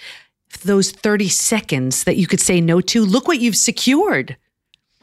those 0.62 0.90
30 0.90 1.28
seconds 1.28 2.04
that 2.04 2.16
you 2.16 2.26
could 2.26 2.40
say 2.40 2.60
no 2.60 2.80
to, 2.80 3.04
look 3.04 3.26
what 3.28 3.40
you've 3.40 3.56
secured. 3.56 4.36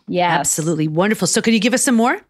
Yeah. 0.08 0.30
Absolutely 0.30 0.88
wonderful. 0.88 1.28
So 1.28 1.42
could 1.42 1.54
you 1.54 1.60
give 1.60 1.74
us 1.74 1.84
some 1.84 1.96
more? 1.96 2.22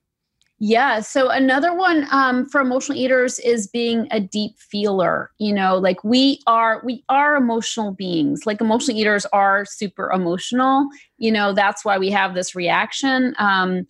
Yeah. 0.63 0.99
So 0.99 1.29
another 1.29 1.73
one 1.73 2.05
um, 2.11 2.45
for 2.45 2.61
emotional 2.61 2.95
eaters 2.95 3.39
is 3.39 3.65
being 3.65 4.07
a 4.11 4.19
deep 4.19 4.59
feeler. 4.59 5.31
You 5.39 5.55
know, 5.55 5.79
like 5.79 6.03
we 6.03 6.39
are, 6.45 6.83
we 6.85 7.03
are 7.09 7.35
emotional 7.35 7.93
beings. 7.93 8.45
Like 8.45 8.61
emotional 8.61 8.95
eaters 8.95 9.25
are 9.33 9.65
super 9.65 10.11
emotional. 10.11 10.87
You 11.17 11.31
know, 11.31 11.51
that's 11.51 11.83
why 11.83 11.97
we 11.97 12.11
have 12.11 12.35
this 12.35 12.53
reaction. 12.53 13.33
Um, 13.39 13.87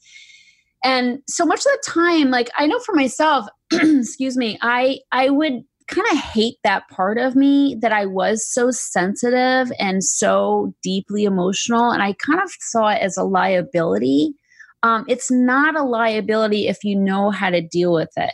and 0.82 1.20
so 1.28 1.46
much 1.46 1.60
of 1.60 1.66
the 1.66 1.84
time, 1.86 2.32
like 2.32 2.50
I 2.58 2.68
know 2.68 2.80
for 2.80 2.96
myself, 2.96 3.48
excuse 3.74 4.38
me, 4.38 4.58
I 4.62 5.00
I 5.12 5.30
would 5.30 5.64
kind 5.88 6.08
of 6.14 6.18
hate 6.20 6.56
that 6.64 6.88
part 6.88 7.18
of 7.18 7.36
me 7.36 7.76
that 7.82 7.92
I 7.92 8.06
was 8.06 8.48
so 8.48 8.72
sensitive 8.72 9.74
and 9.78 10.06
so 10.06 10.74
deeply 10.82 11.26
emotional, 11.26 11.92
and 11.92 12.02
I 12.02 12.14
kind 12.14 12.42
of 12.42 12.50
saw 12.62 12.88
it 12.88 13.02
as 13.02 13.18
a 13.18 13.26
liability 13.26 14.36
um, 14.84 15.06
it's 15.08 15.30
not 15.30 15.76
a 15.76 15.84
liability 15.84 16.68
if 16.68 16.84
you 16.84 16.96
know 16.96 17.30
how 17.30 17.50
to 17.50 17.62
deal 17.62 17.94
with 17.94 18.12
it. 18.18 18.34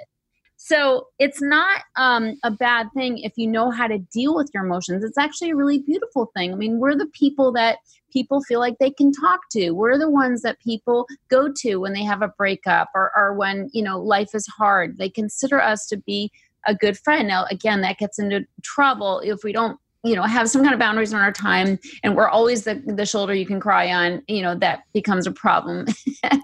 So 0.60 1.07
it's 1.19 1.41
not 1.41 1.83
um, 1.97 2.36
a 2.43 2.51
bad 2.51 2.88
thing 2.93 3.19
if 3.19 3.33
you 3.38 3.47
know 3.47 3.69
how 3.69 3.88
to 3.88 3.99
deal 3.99 4.36
with 4.36 4.49
your 4.53 4.65
emotions. 4.65 5.03
It's 5.03 5.17
actually 5.17 5.51
a 5.51 5.55
really 5.55 5.79
beautiful 5.79 6.31
thing. 6.36 6.51
I 6.51 6.55
mean, 6.55 6.79
we're 6.79 6.95
the 6.95 7.10
people 7.13 7.51
that 7.53 7.77
people 8.12 8.41
feel 8.41 8.60
like 8.60 8.77
they 8.79 8.89
can 8.89 9.12
talk 9.12 9.41
to. 9.51 9.71
We're 9.71 9.99
the 9.99 10.10
ones 10.10 10.41
that 10.41 10.60
people 10.60 11.05
go 11.29 11.51
to 11.57 11.75
when 11.77 11.93
they 11.93 12.03
have 12.03 12.21
a 12.21 12.33
breakup 12.38 12.89
or, 12.95 13.12
or 13.15 13.33
when 13.36 13.69
you 13.71 13.83
know 13.83 13.99
life 13.99 14.33
is 14.33 14.47
hard. 14.47 14.97
They 14.97 15.10
consider 15.10 15.62
us 15.62 15.86
to 15.88 15.97
be 15.97 16.31
a 16.65 16.73
good 16.75 16.97
friend. 16.97 17.27
Now, 17.27 17.45
again, 17.51 17.81
that 17.81 17.99
gets 17.99 18.19
into 18.19 18.45
trouble 18.63 19.21
if 19.23 19.43
we 19.43 19.53
don't 19.53 19.79
you 20.03 20.15
know 20.15 20.23
have 20.23 20.49
some 20.49 20.62
kind 20.62 20.73
of 20.73 20.79
boundaries 20.79 21.13
on 21.13 21.21
our 21.21 21.31
time 21.31 21.79
and 22.03 22.15
we're 22.15 22.29
always 22.29 22.63
the, 22.63 22.81
the 22.86 23.05
shoulder 23.05 23.33
you 23.33 23.45
can 23.45 23.60
cry 23.60 23.91
on 23.91 24.21
you 24.27 24.41
know 24.41 24.55
that 24.55 24.83
becomes 24.93 25.27
a 25.27 25.31
problem. 25.31 25.86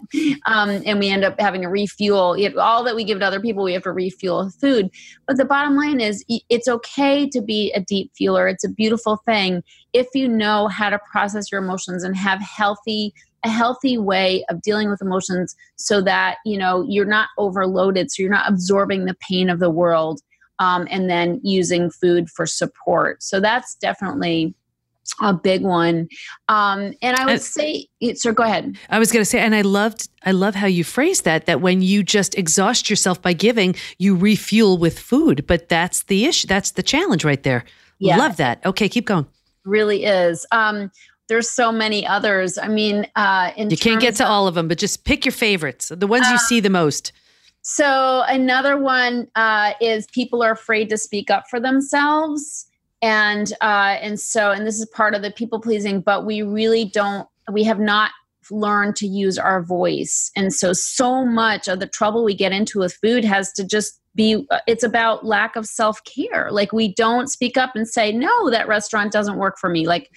Um, 0.46 0.82
and 0.86 1.00
we 1.00 1.10
end 1.10 1.24
up 1.24 1.40
having 1.40 1.66
a 1.66 1.70
refuel. 1.70 2.38
All 2.60 2.84
that 2.84 2.96
we 2.96 3.04
give 3.04 3.20
to 3.20 3.26
other 3.26 3.40
people 3.40 3.64
we 3.64 3.74
have 3.74 3.84
to 3.84 3.92
refuel 3.92 4.52
food. 4.62 4.92
But 5.26 5.38
the 5.38 5.46
bottom 5.46 5.76
line 5.76 6.00
is 6.00 6.24
it's 6.50 6.68
okay 6.68 7.28
to 7.30 7.42
be 7.42 7.72
a 7.72 7.80
deep 7.80 8.12
feeler. 8.16 8.48
It's 8.48 8.64
a 8.64 8.70
beautiful 8.70 9.18
thing 9.26 9.64
if 9.94 10.08
you 10.14 10.28
know 10.28 10.68
how 10.68 10.90
to 10.90 11.00
process 11.12 11.52
your 11.52 11.62
emotions 11.64 12.04
and 12.04 12.16
have 12.16 12.42
healthy 12.42 13.14
a 13.46 13.50
healthy 13.50 13.98
way 13.98 14.46
of 14.50 14.62
dealing 14.62 14.90
with 14.90 15.02
emotions 15.02 15.56
so 15.76 16.02
that 16.02 16.38
you 16.46 16.58
know 16.58 16.86
you're 16.88 17.06
not 17.06 17.28
overloaded 17.38 18.10
so 18.10 18.22
you're 18.22 18.32
not 18.32 18.50
absorbing 18.50 19.04
the 19.04 19.16
pain 19.16 19.50
of 19.50 19.60
the 19.60 19.70
world 19.70 20.22
um, 20.64 20.88
and 20.90 21.10
then 21.10 21.42
using 21.44 21.90
food 21.90 22.30
for 22.30 22.46
support. 22.46 23.22
So 23.22 23.40
that's 23.40 23.76
definitely 23.76 24.54
a 25.22 25.34
big 25.34 25.64
one. 25.64 26.08
Um, 26.48 26.94
and 27.02 27.18
I 27.18 27.26
would 27.26 27.34
and, 27.34 27.42
say, 27.42 27.88
sir, 28.14 28.32
go 28.32 28.44
ahead. 28.44 28.78
I 28.90 29.00
was 29.00 29.12
going 29.12 29.20
to 29.22 29.30
say, 29.30 29.40
and 29.40 29.54
I 29.54 29.62
loved, 29.62 30.08
I 30.24 30.32
love 30.32 30.56
how 30.56 30.68
you 30.68 30.86
phrase 30.86 31.22
that. 31.24 31.46
That 31.46 31.60
when 31.60 31.82
you 31.82 32.04
just 32.04 32.38
exhaust 32.38 32.90
yourself 32.90 33.22
by 33.22 33.34
giving, 33.34 33.76
you 33.98 34.16
refuel 34.16 34.78
with 34.78 34.98
food. 34.98 35.46
But 35.46 35.68
that's 35.68 36.04
the 36.04 36.26
issue. 36.26 36.48
That's 36.48 36.72
the 36.72 36.84
challenge 36.84 37.26
right 37.26 37.44
there. 37.44 37.66
Yeah. 38.00 38.18
Love 38.18 38.38
that. 38.38 38.66
Okay, 38.66 38.88
keep 38.88 39.06
going. 39.06 39.28
Really 39.66 40.06
is. 40.06 40.46
Um, 40.52 40.90
there's 41.28 41.50
so 41.50 41.72
many 41.72 42.08
others. 42.08 42.58
I 42.58 42.70
mean, 42.70 43.06
uh, 43.18 43.52
you 43.58 43.78
can't 43.78 44.02
get 44.02 44.16
to 44.16 44.24
of, 44.24 44.30
all 44.30 44.48
of 44.48 44.56
them, 44.56 44.68
but 44.70 44.78
just 44.78 45.04
pick 45.04 45.26
your 45.26 45.32
favorites, 45.34 45.90
the 45.90 46.08
ones 46.08 46.28
uh, 46.28 46.32
you 46.32 46.38
see 46.38 46.60
the 46.62 46.70
most. 46.70 47.12
So 47.64 48.24
another 48.28 48.78
one 48.78 49.30
uh, 49.36 49.72
is 49.80 50.06
people 50.08 50.44
are 50.44 50.52
afraid 50.52 50.90
to 50.90 50.98
speak 50.98 51.32
up 51.32 51.46
for 51.50 51.62
themselves, 51.62 52.68
and 53.02 53.52
uh, 53.62 53.98
and 54.02 54.20
so 54.20 54.52
and 54.52 54.68
this 54.68 54.80
is 54.80 54.86
part 54.88 55.16
of 55.16 55.22
the 55.22 55.32
people 55.32 55.62
pleasing. 55.62 56.02
But 56.02 56.26
we 56.26 56.42
really 56.42 56.84
don't. 56.84 57.28
We 57.50 57.64
have 57.64 57.80
not 57.80 58.12
learned 58.52 58.98
to 58.98 59.08
use 59.08 59.38
our 59.38 59.64
voice, 59.64 60.30
and 60.36 60.54
so 60.54 60.74
so 60.74 61.26
much 61.26 61.70
of 61.70 61.80
the 61.80 61.88
trouble 61.88 62.26
we 62.26 62.36
get 62.36 62.52
into 62.52 62.80
with 62.80 62.96
food 62.96 63.24
has 63.24 63.54
to 63.54 63.64
just 63.64 64.02
be. 64.14 64.46
Uh, 64.52 64.60
it's 64.68 64.84
about 64.84 65.26
lack 65.26 65.56
of 65.56 65.66
self 65.66 66.04
care. 66.04 66.50
Like 66.52 66.74
we 66.74 66.94
don't 66.94 67.30
speak 67.30 67.56
up 67.56 67.78
and 67.78 67.88
say, 67.88 68.12
no, 68.12 68.50
that 68.50 68.68
restaurant 68.68 69.14
doesn't 69.14 69.38
work 69.38 69.58
for 69.58 69.70
me. 69.70 69.88
Like 69.88 70.10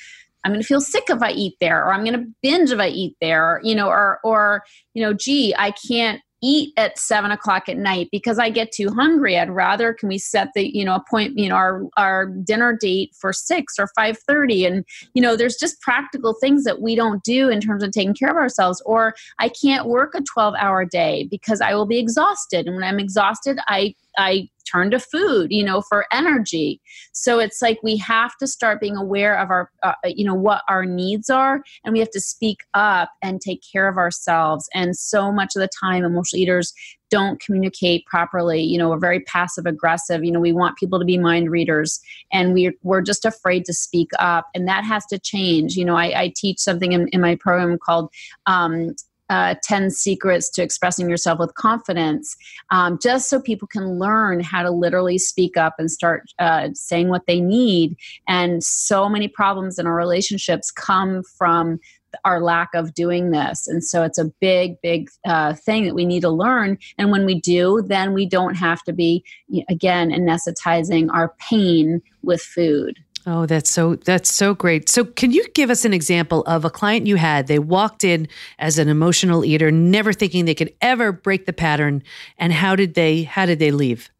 I'm 0.44 0.50
going 0.50 0.62
to 0.62 0.66
feel 0.66 0.80
sick 0.80 1.04
if 1.08 1.22
I 1.22 1.30
eat 1.30 1.54
there, 1.60 1.84
or 1.84 1.92
I'm 1.92 2.04
going 2.04 2.18
to 2.18 2.26
binge 2.42 2.72
if 2.72 2.80
I 2.80 2.88
eat 2.88 3.16
there, 3.20 3.60
you 3.62 3.76
know, 3.76 3.86
or 3.86 4.18
or 4.24 4.64
you 4.94 5.02
know, 5.04 5.12
gee, 5.12 5.54
I 5.56 5.70
can't 5.70 6.20
eat 6.46 6.72
at 6.76 6.96
seven 6.96 7.32
o'clock 7.32 7.68
at 7.68 7.76
night 7.76 8.08
because 8.12 8.38
I 8.38 8.50
get 8.50 8.70
too 8.70 8.90
hungry. 8.90 9.36
I'd 9.36 9.50
rather 9.50 9.92
can 9.92 10.08
we 10.08 10.18
set 10.18 10.48
the 10.54 10.74
you 10.74 10.84
know 10.84 10.94
appoint 10.94 11.36
you 11.36 11.48
know 11.48 11.56
our 11.56 11.82
our 11.96 12.26
dinner 12.26 12.76
date 12.76 13.12
for 13.20 13.32
six 13.32 13.74
or 13.78 13.88
five 13.96 14.16
thirty, 14.28 14.64
and 14.64 14.84
you 15.14 15.22
know 15.22 15.34
there's 15.34 15.56
just 15.56 15.80
practical 15.80 16.34
things 16.40 16.62
that 16.64 16.80
we 16.80 16.94
don't 16.94 17.22
do 17.24 17.48
in 17.48 17.60
terms 17.60 17.82
of 17.82 17.90
taking 17.90 18.14
care 18.14 18.30
of 18.30 18.36
ourselves. 18.36 18.80
Or 18.86 19.14
I 19.40 19.48
can't 19.48 19.86
work 19.86 20.14
a 20.14 20.22
twelve 20.22 20.54
hour 20.58 20.84
day 20.84 21.26
because 21.30 21.60
I 21.60 21.74
will 21.74 21.86
be 21.86 21.98
exhausted, 21.98 22.66
and 22.66 22.76
when 22.76 22.84
I'm 22.84 23.00
exhausted, 23.00 23.58
I 23.66 23.94
I 24.16 24.48
turn 24.70 24.90
to 24.90 24.98
food 24.98 25.52
you 25.52 25.64
know 25.64 25.80
for 25.82 26.06
energy. 26.12 26.80
So 27.12 27.38
it's 27.38 27.62
like 27.62 27.78
we 27.82 27.96
have 27.98 28.36
to 28.38 28.46
start 28.46 28.80
being 28.80 28.96
aware 28.96 29.38
of 29.38 29.50
our 29.50 29.70
uh, 29.82 29.94
you 30.04 30.24
know 30.24 30.34
what 30.34 30.62
our 30.68 30.84
needs 30.84 31.30
are 31.30 31.62
and 31.84 31.92
we 31.92 32.00
have 32.00 32.10
to 32.10 32.20
speak 32.20 32.60
up 32.74 33.10
and 33.22 33.40
take 33.40 33.62
care 33.72 33.88
of 33.88 33.96
ourselves. 33.96 34.68
And 34.74 34.96
so 34.96 35.32
much 35.32 35.56
of 35.56 35.60
the 35.60 35.70
time 35.80 36.04
emotional 36.04 36.40
eaters 36.40 36.72
don't 37.08 37.40
communicate 37.40 38.04
properly 38.06 38.60
you 38.60 38.76
know 38.76 38.88
we're 38.90 38.98
very 38.98 39.20
passive 39.20 39.64
aggressive 39.64 40.24
you 40.24 40.32
know 40.32 40.40
we 40.40 40.52
want 40.52 40.76
people 40.76 40.98
to 40.98 41.04
be 41.04 41.16
mind 41.16 41.48
readers 41.52 42.00
and 42.32 42.52
we're, 42.52 42.74
we're 42.82 43.00
just 43.00 43.24
afraid 43.24 43.64
to 43.64 43.72
speak 43.72 44.10
up. 44.18 44.48
And 44.56 44.66
that 44.66 44.82
has 44.84 45.06
to 45.06 45.18
change. 45.18 45.76
You 45.76 45.84
know 45.84 45.96
i, 45.96 46.22
I 46.22 46.32
teach 46.34 46.58
something 46.58 46.92
in, 46.92 47.08
in 47.08 47.20
my 47.20 47.36
program 47.36 47.78
called 47.78 48.10
um, 48.46 48.94
uh, 49.28 49.54
10 49.62 49.90
secrets 49.90 50.50
to 50.50 50.62
expressing 50.62 51.08
yourself 51.08 51.38
with 51.38 51.54
confidence, 51.54 52.36
um, 52.70 52.98
just 53.02 53.28
so 53.28 53.40
people 53.40 53.68
can 53.68 53.98
learn 53.98 54.40
how 54.40 54.62
to 54.62 54.70
literally 54.70 55.18
speak 55.18 55.56
up 55.56 55.74
and 55.78 55.90
start 55.90 56.22
uh, 56.38 56.68
saying 56.74 57.08
what 57.08 57.26
they 57.26 57.40
need. 57.40 57.96
And 58.28 58.62
so 58.62 59.08
many 59.08 59.28
problems 59.28 59.78
in 59.78 59.86
our 59.86 59.96
relationships 59.96 60.70
come 60.70 61.22
from 61.38 61.80
our 62.24 62.40
lack 62.40 62.70
of 62.74 62.94
doing 62.94 63.30
this. 63.30 63.66
And 63.66 63.84
so 63.84 64.02
it's 64.02 64.18
a 64.18 64.30
big, 64.40 64.80
big 64.80 65.10
uh, 65.26 65.54
thing 65.54 65.84
that 65.84 65.94
we 65.94 66.06
need 66.06 66.20
to 66.20 66.30
learn. 66.30 66.78
And 66.98 67.10
when 67.10 67.26
we 67.26 67.40
do, 67.40 67.82
then 67.86 68.14
we 68.14 68.26
don't 68.26 68.54
have 68.54 68.82
to 68.84 68.92
be, 68.92 69.24
again, 69.68 70.10
anesthetizing 70.10 71.08
our 71.12 71.34
pain 71.38 72.00
with 72.22 72.40
food. 72.40 72.98
Oh, 73.28 73.44
that's 73.44 73.68
so 73.68 73.96
that's 73.96 74.32
so 74.32 74.54
great. 74.54 74.88
So 74.88 75.04
can 75.04 75.32
you 75.32 75.44
give 75.48 75.68
us 75.68 75.84
an 75.84 75.92
example 75.92 76.44
of 76.44 76.64
a 76.64 76.70
client 76.70 77.08
you 77.08 77.16
had? 77.16 77.48
They 77.48 77.58
walked 77.58 78.04
in 78.04 78.28
as 78.60 78.78
an 78.78 78.88
emotional 78.88 79.44
eater, 79.44 79.72
never 79.72 80.12
thinking 80.12 80.44
they 80.44 80.54
could 80.54 80.72
ever 80.80 81.10
break 81.10 81.44
the 81.44 81.52
pattern, 81.52 82.04
and 82.38 82.52
how 82.52 82.76
did 82.76 82.94
they 82.94 83.24
how 83.24 83.44
did 83.44 83.58
they 83.58 83.72
leave? 83.72 84.10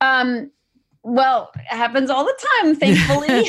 Um 0.00 0.50
well, 1.02 1.50
it 1.56 1.76
happens 1.76 2.10
all 2.10 2.24
the 2.24 2.46
time, 2.58 2.76
thankfully. 2.76 3.48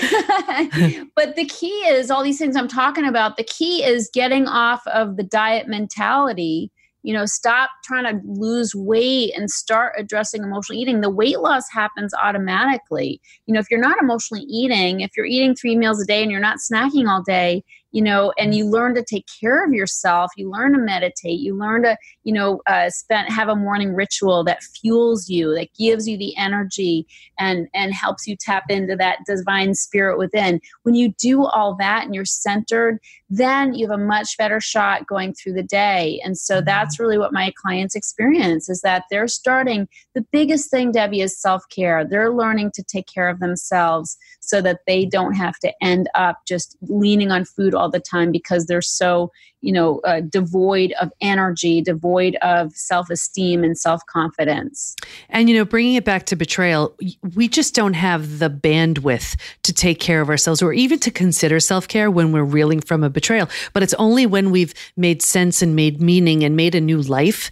but 1.16 1.36
the 1.38 1.46
key 1.46 1.68
is 1.88 2.12
all 2.12 2.24
these 2.24 2.38
things 2.38 2.56
I'm 2.58 2.68
talking 2.68 3.06
about. 3.06 3.38
The 3.38 3.44
key 3.44 3.84
is 3.84 4.10
getting 4.14 4.48
off 4.48 4.86
of 4.88 5.16
the 5.16 5.24
diet 5.24 5.68
mentality 5.68 6.72
you 7.04 7.14
know 7.14 7.26
stop 7.26 7.70
trying 7.84 8.04
to 8.04 8.22
lose 8.26 8.74
weight 8.76 9.34
and 9.36 9.50
start 9.50 9.94
addressing 9.98 10.44
emotional 10.44 10.80
eating. 10.80 11.02
The 11.02 11.10
weight 11.10 11.40
loss 11.40 11.64
happens 11.72 12.14
automatically. 12.14 13.22
You 13.46 13.54
know 13.54 13.60
if 13.60 13.70
you're 13.70 13.80
not 13.80 14.02
emotionally 14.02 14.44
eating 14.44 15.02
if 15.02 15.12
you're 15.16 15.26
eating 15.26 15.56
three 15.56 15.76
meals 15.78 16.02
a 16.02 16.06
day 16.06 16.22
and 16.22 16.32
you're 16.32 16.40
not 16.40 16.58
snacking 16.60 17.08
all 17.08 17.24
day 17.24 17.64
you 17.92 18.02
know 18.02 18.34
and 18.38 18.56
you 18.56 18.66
learn 18.66 18.96
to 18.96 19.04
take 19.04 19.26
care 19.40 19.66
of 19.66 19.74
yourself 19.74 20.32
you 20.38 20.50
learn 20.50 20.74
to 20.74 20.80
meditate 20.80 21.40
you 21.40 21.56
learn 21.58 21.84
to 21.84 21.98
you 22.24 22.34
know 22.34 22.62
uh, 22.68 22.90
spend 22.90 23.30
have 23.30 23.50
a 23.50 23.56
morning 23.56 23.94
ritual 23.94 24.44
that 24.44 24.64
fuels 24.64 25.30
you 25.30 25.54
that 25.54 25.70
gives 25.78 26.08
you 26.08 26.18
the 26.18 26.36
energy 26.38 27.06
and 27.40 27.68
and 27.74 27.94
helps 27.94 28.28
you 28.28 28.36
tap 28.40 28.66
into 28.70 28.96
that 28.96 29.20
divine 29.26 29.74
spirit 29.74 30.18
within. 30.18 30.62
When 30.84 30.96
you 30.96 31.14
do 31.20 31.46
all 31.46 31.76
that 31.80 32.06
and 32.06 32.16
you're 32.16 32.26
centered 32.26 33.00
then 33.34 33.74
you 33.74 33.90
have 33.90 33.98
a 33.98 34.04
much 34.04 34.38
better 34.38 34.60
shot 34.60 35.08
going 35.08 35.34
through 35.34 35.54
the 35.54 35.64
day. 35.64 36.22
And 36.24 36.38
so 36.38 36.58
mm-hmm. 36.58 36.66
that's 36.66 37.00
really 37.00 37.18
what 37.18 37.32
my 37.32 37.54
clients 37.56 37.96
experience 37.96 38.70
is 38.70 38.82
that 38.82 39.06
they're 39.10 39.30
starting 39.30 39.88
the 40.14 40.26
biggest 40.34 40.70
thing 40.70 40.92
debbie 40.92 41.22
is 41.22 41.40
self-care. 41.40 42.06
They're 42.06 42.34
learning 42.34 42.72
to 42.76 42.84
take 42.84 43.08
care 43.08 43.30
of 43.30 43.40
themselves 43.40 44.18
so 44.42 44.62
that 44.62 44.82
they 44.86 45.06
don't 45.06 45.36
have 45.36 45.58
to 45.60 45.72
end 45.82 46.10
up 46.14 46.40
just 46.46 46.76
leaning 46.82 47.32
on 47.32 47.46
food 47.46 47.74
all 47.82 47.90
the 47.90 48.00
time 48.00 48.32
because 48.32 48.66
they're 48.66 48.82
so 48.82 49.32
you 49.62 49.72
know 49.72 50.00
uh, 50.00 50.22
devoid 50.22 50.94
of 51.02 51.12
energy 51.22 51.82
devoid 51.82 52.36
of 52.42 52.76
self-esteem 52.76 53.64
and 53.64 53.78
self-confidence. 53.78 54.96
And 55.30 55.50
you 55.50 55.56
know 55.56 55.66
bringing 55.66 55.96
it 55.96 56.06
back 56.06 56.26
to 56.28 56.36
betrayal 56.36 56.96
we 57.36 57.48
just 57.48 57.74
don't 57.76 57.94
have 57.94 58.40
the 58.40 58.50
bandwidth 58.50 59.36
to 59.64 59.74
take 59.74 60.00
care 60.00 60.22
of 60.22 60.30
ourselves 60.30 60.62
or 60.62 60.74
even 60.74 61.00
to 61.00 61.12
consider 61.12 61.60
self-care 61.60 62.10
when 62.12 62.32
we're 62.32 62.44
reeling 62.44 62.82
from 62.82 63.04
a 63.04 63.10
betrayal. 63.10 63.50
But 63.74 63.84
it's 63.84 63.94
only 63.96 64.26
when 64.26 64.52
we've 64.52 64.74
made 64.96 65.22
sense 65.22 65.62
and 65.62 65.76
made 65.76 66.02
meaning 66.02 66.44
and 66.44 66.56
made 66.56 66.76
a 66.76 66.82
new 66.82 67.02
life 67.02 67.50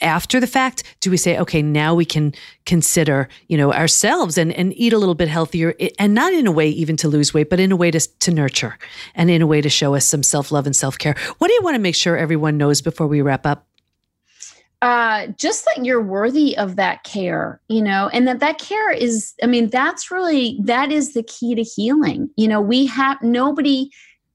after 0.00 0.40
the 0.40 0.46
fact 0.46 0.82
do 1.00 1.10
we 1.10 1.16
say 1.16 1.38
okay 1.38 1.62
now 1.62 1.94
we 1.94 2.04
can 2.04 2.32
consider 2.66 3.28
you 3.48 3.56
know 3.56 3.72
ourselves 3.72 4.38
and 4.38 4.52
and 4.52 4.72
eat 4.76 4.92
a 4.92 4.98
little 4.98 5.14
bit 5.14 5.28
healthier 5.28 5.74
and 5.98 6.14
not 6.14 6.32
in 6.32 6.46
a 6.46 6.52
way 6.52 6.68
even 6.68 6.96
to 6.96 7.08
lose 7.08 7.34
weight 7.34 7.50
but 7.50 7.60
in 7.60 7.72
a 7.72 7.76
way 7.76 7.90
to 7.90 8.00
to 8.18 8.30
nurture 8.30 8.78
and 9.14 9.30
in 9.30 9.42
a 9.42 9.46
way 9.46 9.60
to 9.60 9.68
show 9.68 9.94
us 9.94 10.06
some 10.06 10.22
self-love 10.22 10.66
and 10.66 10.76
self-care 10.76 11.14
what 11.38 11.48
do 11.48 11.54
you 11.54 11.62
want 11.62 11.74
to 11.74 11.80
make 11.80 11.94
sure 11.94 12.16
everyone 12.16 12.56
knows 12.56 12.80
before 12.80 13.06
we 13.06 13.20
wrap 13.20 13.46
up 13.46 13.66
uh, 14.82 15.26
just 15.36 15.66
that 15.66 15.84
you're 15.84 16.02
worthy 16.02 16.56
of 16.56 16.76
that 16.76 17.04
care, 17.04 17.60
you 17.68 17.82
know, 17.82 18.08
and 18.14 18.26
that 18.26 18.40
that 18.40 18.58
care 18.58 18.90
is, 18.90 19.34
I 19.42 19.46
mean, 19.46 19.68
that's 19.68 20.10
really, 20.10 20.58
that 20.62 20.90
is 20.90 21.12
the 21.12 21.22
key 21.22 21.54
to 21.54 21.62
healing. 21.62 22.30
You 22.36 22.48
know, 22.48 22.62
we 22.62 22.86
have, 22.86 23.20
nobody 23.20 23.90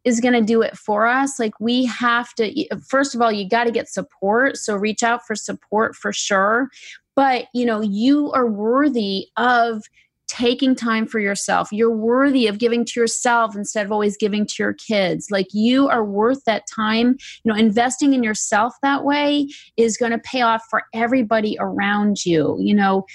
is 0.06 0.22
going 0.22 0.34
to 0.34 0.42
do 0.42 0.62
it 0.62 0.78
for 0.78 1.08
us. 1.08 1.40
Like 1.40 1.60
we 1.60 1.86
have 1.86 2.34
to 2.36 2.66
first 2.88 3.16
of 3.16 3.22
all 3.22 3.32
you 3.32 3.50
got 3.50 3.66
to 3.66 3.72
get 3.72 3.90
support 3.90 4.58
so 4.58 4.76
reach 4.76 5.04
out 5.04 5.26
for 5.26 5.36
support 5.36 5.96
for 5.96 6.14
sure. 6.14 6.70
But 7.16 7.48
you 7.54 7.66
know 7.66 7.82
you 7.82 8.32
are 8.32 8.48
worthy 8.48 9.28
of 9.38 9.84
taking 10.28 10.76
time 10.76 11.06
for 11.06 11.20
yourself. 11.20 11.70
You're 11.72 11.96
worthy 11.96 12.48
of 12.48 12.58
giving 12.58 12.86
to 12.86 13.00
yourself 13.00 13.56
instead 13.56 13.86
of 13.86 13.92
always 13.92 14.18
giving 14.18 14.46
to 14.46 14.56
your 14.60 14.74
kids. 14.74 15.28
Like 15.30 15.48
you 15.54 15.88
are 15.88 16.04
worth 16.04 16.44
that 16.46 16.64
time. 16.74 17.18
You 17.44 17.52
know, 17.52 17.58
investing 17.58 18.14
in 18.14 18.24
yourself 18.24 18.74
that 18.82 19.04
way 19.04 19.48
is 19.78 19.98
going 19.98 20.12
to 20.12 20.20
pay 20.20 20.42
off 20.42 20.64
for 20.70 20.84
everybody 20.94 21.58
around 21.60 22.26
you. 22.26 22.58
You 22.60 22.76
know, 22.76 23.06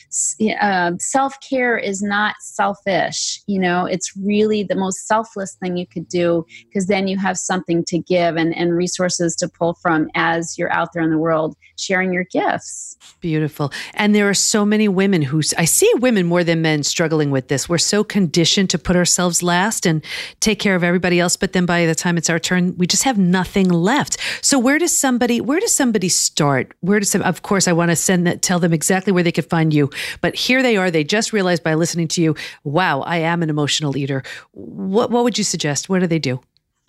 uh, 0.61 0.93
self 0.99 1.35
care 1.49 1.77
is 1.77 2.03
not 2.03 2.37
selfish. 2.41 3.41
You 3.47 3.61
know, 3.61 3.87
it's 3.87 4.13
really 4.17 4.63
the 4.63 4.77
most 4.77 5.07
selfless 5.07 5.57
thing 5.57 5.77
you 5.77 5.87
could 5.87 6.09
do 6.09 6.45
because 6.69 6.87
then 6.87 7.09
you 7.09 7.19
have 7.19 7.39
something 7.39 7.85
to 7.87 7.99
give 7.99 8.37
and, 8.37 8.55
and 8.57 8.75
resources 8.75 9.35
to 9.37 9.49
pull 9.49 9.75
from 9.75 10.09
as 10.15 10.57
you're 10.59 10.73
out 10.73 10.93
there 10.93 11.03
in 11.03 11.11
the 11.11 11.19
world 11.19 11.57
sharing 11.81 12.13
your 12.13 12.25
gifts. 12.25 12.97
Beautiful. 13.21 13.73
And 13.95 14.15
there 14.15 14.29
are 14.29 14.35
so 14.35 14.65
many 14.65 14.89
women 14.89 15.23
who 15.23 15.43
I 15.59 15.65
see 15.65 15.91
women 15.97 16.27
more 16.27 16.45
than 16.45 16.63
men 16.63 16.83
struggling 16.83 17.31
with 17.31 17.49
this. 17.49 17.69
We're 17.69 17.79
so 17.79 18.03
conditioned 18.03 18.71
to 18.71 18.79
put 18.79 18.97
ourselves 18.97 19.43
last 19.43 19.87
and 19.87 20.05
take 20.41 20.59
care 20.59 20.75
of 20.75 20.85
everybody 20.85 21.21
else, 21.21 21.37
but 21.37 21.53
then 21.53 21.67
by 21.67 21.87
the 21.87 21.95
time 21.95 22.17
it's 22.17 22.31
our 22.31 22.39
turn, 22.39 22.77
we 22.77 22.87
just 22.87 23.03
have 23.03 23.19
nothing 23.19 23.69
left. 23.69 24.19
So 24.43 24.59
where 24.59 24.79
does 24.79 24.99
somebody 24.99 25.41
where 25.41 25.61
does 25.61 25.75
somebody 25.75 26.09
start? 26.09 26.73
Where 26.81 27.01
does 27.01 27.11
some, 27.11 27.23
of 27.23 27.43
course 27.43 27.69
I 27.69 27.73
want 27.73 27.91
to 27.91 27.97
send 27.97 28.27
that 28.27 28.43
tell 28.43 28.59
them 28.59 28.73
exactly 28.73 29.13
where 29.13 29.23
they 29.23 29.33
could 29.33 29.49
find 29.49 29.73
you. 29.75 29.91
But 30.21 30.35
here 30.35 30.63
they 30.63 30.77
are. 30.77 30.91
They 30.91 31.05
just 31.05 31.33
realized 31.33 31.63
by 31.63 31.75
listening 31.75 32.09
to 32.09 32.23
you, 32.23 32.37
wow, 32.65 33.01
I 33.01 33.19
am 33.19 33.43
an 33.43 33.51
emotional 33.51 33.97
eater. 33.97 34.23
What 34.53 35.11
what 35.11 35.25
would 35.25 35.39
you 35.39 35.45
suggest? 35.45 35.89
What 35.89 36.01
do 36.01 36.07
they 36.07 36.19
do? 36.19 36.41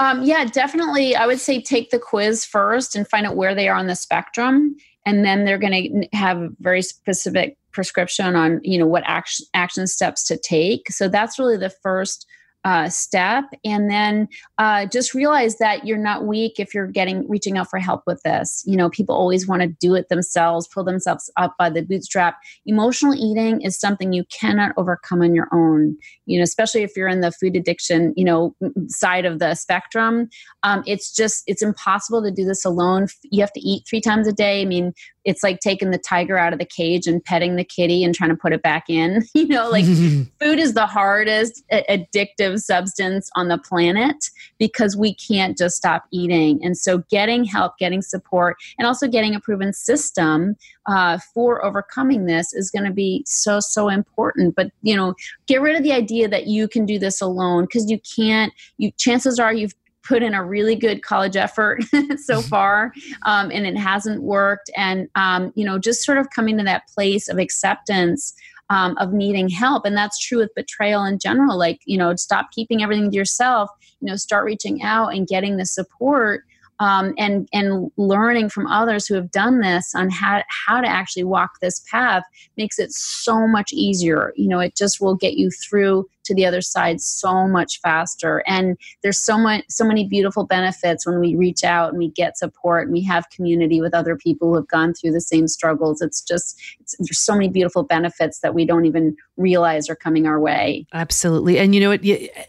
Um, 0.02 0.24
yeah, 0.24 0.46
definitely. 0.46 1.16
I 1.16 1.28
would 1.28 1.40
say 1.40 1.62
take 1.62 1.92
the 1.92 2.00
quiz 2.00 2.44
first 2.44 2.96
and 2.96 3.08
find 3.08 3.28
out 3.28 3.36
where 3.36 3.54
they 3.54 3.68
are 3.68 3.78
on 3.78 3.86
the 3.86 3.96
spectrum, 3.96 4.76
and 5.06 5.24
then 5.24 5.46
they're 5.46 5.60
going 5.60 6.02
to 6.12 6.18
have 6.18 6.38
a 6.42 6.50
very 6.60 6.82
specific 6.82 7.56
prescription 7.72 8.36
on 8.36 8.60
you 8.64 8.80
know 8.80 8.88
what 8.88 9.04
action 9.06 9.46
action 9.54 9.88
steps 9.88 10.26
to 10.26 10.38
take 10.38 10.90
so 10.90 11.08
that's 11.08 11.40
really 11.40 11.56
the 11.56 11.70
first 11.70 12.28
uh, 12.64 12.90
step. 12.90 13.46
And 13.66 13.90
then 13.90 14.28
uh, 14.58 14.86
just 14.86 15.14
realize 15.14 15.58
that 15.58 15.86
you're 15.86 15.98
not 15.98 16.26
weak 16.26 16.60
if 16.60 16.74
you're 16.74 16.88
getting 16.88 17.28
reaching 17.28 17.58
out 17.58 17.70
for 17.70 17.80
help 17.80 18.04
with 18.06 18.22
this. 18.24 18.64
You 18.66 18.78
know 18.78 18.90
people 18.90 19.16
always 19.16 19.48
want 19.48 19.62
to 19.62 19.68
do 19.68 19.96
it 19.96 20.10
themselves 20.10 20.68
pull 20.68 20.84
themselves 20.84 21.32
up 21.38 21.56
by 21.58 21.70
the 21.70 21.82
bootstrap. 21.82 22.38
Emotional 22.66 23.14
eating 23.14 23.62
is 23.62 23.80
something 23.80 24.14
you 24.14 24.26
cannot 24.26 24.74
overcome 24.78 25.22
on 25.22 25.34
your 25.34 25.48
own. 25.52 25.98
You 26.26 26.40
know 26.40 26.44
especially 26.44 26.84
if 26.84 26.96
you're 26.96 27.08
in 27.08 27.22
the 27.22 27.32
food 27.32 27.56
addiction 27.56 28.14
you 28.16 28.26
know 28.26 28.56
side 28.88 29.26
of 29.26 29.40
the 29.40 29.56
spectrum 29.56 30.30
um, 30.64 30.84
it's 30.86 31.12
just 31.14 31.44
it's 31.48 31.62
impossible 31.62 32.22
to 32.24 32.32
do 32.32 32.46
this 32.46 32.66
alone. 32.66 33.08
You 33.24 33.42
have 33.42 33.54
to 33.54 33.60
eat 33.60 33.84
three 33.90 34.02
times 34.02 34.28
a 34.28 34.34
day. 34.34 34.62
I 34.62 34.66
mean 34.66 34.94
it's 35.24 35.44
like 35.44 35.60
taking 35.60 35.92
the 35.92 35.98
tiger 35.98 36.38
out 36.38 36.54
of 36.54 36.60
the 36.60 36.66
cage 36.66 37.08
and 37.08 37.24
petting 37.24 37.56
the 37.56 37.64
kitty 37.64 38.04
and 38.04 38.16
trying 38.16 38.30
to 38.30 38.36
put 38.36 38.54
it 38.54 38.62
back 38.62 38.90
in. 38.90 39.24
You 39.34 39.48
know, 39.48 39.70
like 39.70 39.86
food 40.40 40.60
is 40.60 40.74
the 40.74 40.86
hardest 40.86 41.64
addictive 41.72 42.60
substance 42.60 43.30
on 43.36 43.48
the 43.48 43.58
planet 43.58 44.30
because 44.60 44.96
we 44.96 45.16
can't 45.16 45.58
just 45.58 45.78
stop 45.78 46.04
eating. 46.12 46.64
And 46.64 46.78
so, 46.78 47.00
getting 47.10 47.44
help, 47.44 47.78
getting 47.80 48.02
support, 48.02 48.58
and 48.78 48.86
also 48.86 49.08
getting 49.08 49.34
a 49.34 49.40
proven 49.40 49.74
system 49.74 50.56
uh, 50.86 51.18
for 51.34 51.64
overcoming 51.66 52.26
this 52.26 52.54
is 52.54 52.70
going 52.70 52.86
to 52.86 52.92
be 52.92 53.24
so, 53.26 53.60
so 53.60 53.90
important. 53.90 54.56
But, 54.56 54.72
you 54.82 54.96
know, 54.96 55.16
get 55.48 55.62
rid 55.62 55.76
of 55.76 55.84
the 55.84 55.94
idea 55.94 56.28
that 56.28 56.48
you 56.48 56.68
can 56.68 56.86
do 56.86 57.00
this 57.00 57.22
alone 57.22 57.64
because 57.64 57.90
you 57.90 58.00
can't. 58.16 58.54
You 58.78 58.92
chances 58.98 59.40
are 59.40 59.54
you've 59.54 59.74
put 60.04 60.24
in 60.24 60.34
a 60.34 60.44
really 60.44 60.76
good 60.76 61.04
college 61.04 61.36
effort 61.36 61.84
so 61.92 61.98
mm-hmm. 62.00 62.42
far 62.42 62.94
um, 63.26 63.52
and 63.52 63.66
it 63.66 63.78
hasn't 63.78 64.22
worked 64.24 64.70
and 64.76 65.08
um, 65.16 65.52
you 65.56 65.66
know 65.66 65.78
just 65.78 66.04
sort 66.04 66.18
of 66.18 66.30
coming 66.30 66.58
to 66.58 66.64
that 66.64 66.88
place 66.94 67.28
of 67.30 67.38
acceptance 67.38 68.34
um, 68.70 68.98
of 68.98 69.12
needing 69.14 69.50
help 69.50 69.86
and 69.86 69.96
that's 69.96 70.20
true 70.20 70.40
with 70.40 70.56
betrayal 70.56 71.04
in 71.04 71.20
general 71.20 71.58
like 71.58 71.80
you 71.86 71.98
know 71.98 72.16
stop 72.16 72.52
keeping 72.52 72.82
everything 72.82 73.12
to 73.12 73.18
yourself 73.18 73.70
you 74.00 74.08
know 74.08 74.16
start 74.16 74.46
reaching 74.46 74.82
out 74.82 75.10
and 75.10 75.28
getting 75.28 75.58
the 75.58 75.66
support 75.66 76.44
um, 76.82 77.14
and 77.20 77.48
and 77.54 77.92
learning 77.96 78.50
from 78.50 78.66
others 78.66 79.06
who 79.06 79.14
have 79.14 79.30
done 79.30 79.62
this 79.62 79.94
on 79.94 80.10
how 80.10 80.44
how 80.50 80.82
to 80.82 80.88
actually 80.88 81.24
walk 81.24 81.52
this 81.62 81.80
path 81.92 82.24
makes 82.58 82.80
it 82.80 82.92
so 82.92 83.48
much 83.48 83.72
easier. 83.72 84.34
You 84.36 84.48
know, 84.48 84.60
it 84.60 84.76
just 84.76 85.00
will 85.00 85.16
get 85.16 85.36
you 85.36 85.52
through 85.52 86.10
to 86.24 86.36
the 86.36 86.46
other 86.46 86.62
side 86.62 87.02
so 87.02 87.48
much 87.48 87.80
faster. 87.82 88.44
And 88.48 88.78
there's 89.04 89.24
so 89.24 89.38
much 89.38 89.64
so 89.70 89.86
many 89.86 90.08
beautiful 90.08 90.46
benefits 90.46 91.06
when 91.06 91.20
we 91.20 91.36
reach 91.36 91.64
out 91.64 91.90
and 91.90 91.98
we 91.98 92.10
get 92.10 92.38
support 92.38 92.84
and 92.84 92.94
we 92.94 93.04
have 93.04 93.30
community 93.30 93.82
with 93.82 93.94
other 93.94 94.16
people 94.16 94.50
who 94.50 94.56
have 94.56 94.68
gone 94.68 94.94
through 94.94 95.12
the 95.12 95.22
same 95.22 95.48
struggles. 95.48 96.02
It's 96.02 96.22
just 96.22 96.60
it's, 96.80 96.96
there's 97.00 97.20
so 97.20 97.34
many 97.34 97.50
beautiful 97.50 97.84
benefits 97.84 98.40
that 98.40 98.54
we 98.54 98.66
don't 98.66 98.86
even 98.86 99.16
realize 99.38 99.90
are 99.90 99.96
coming 99.96 100.28
our 100.28 100.40
way. 100.40 100.86
Absolutely. 100.94 101.58
And 101.58 101.74
you 101.74 101.82
know 101.82 101.90
what? 101.90 102.02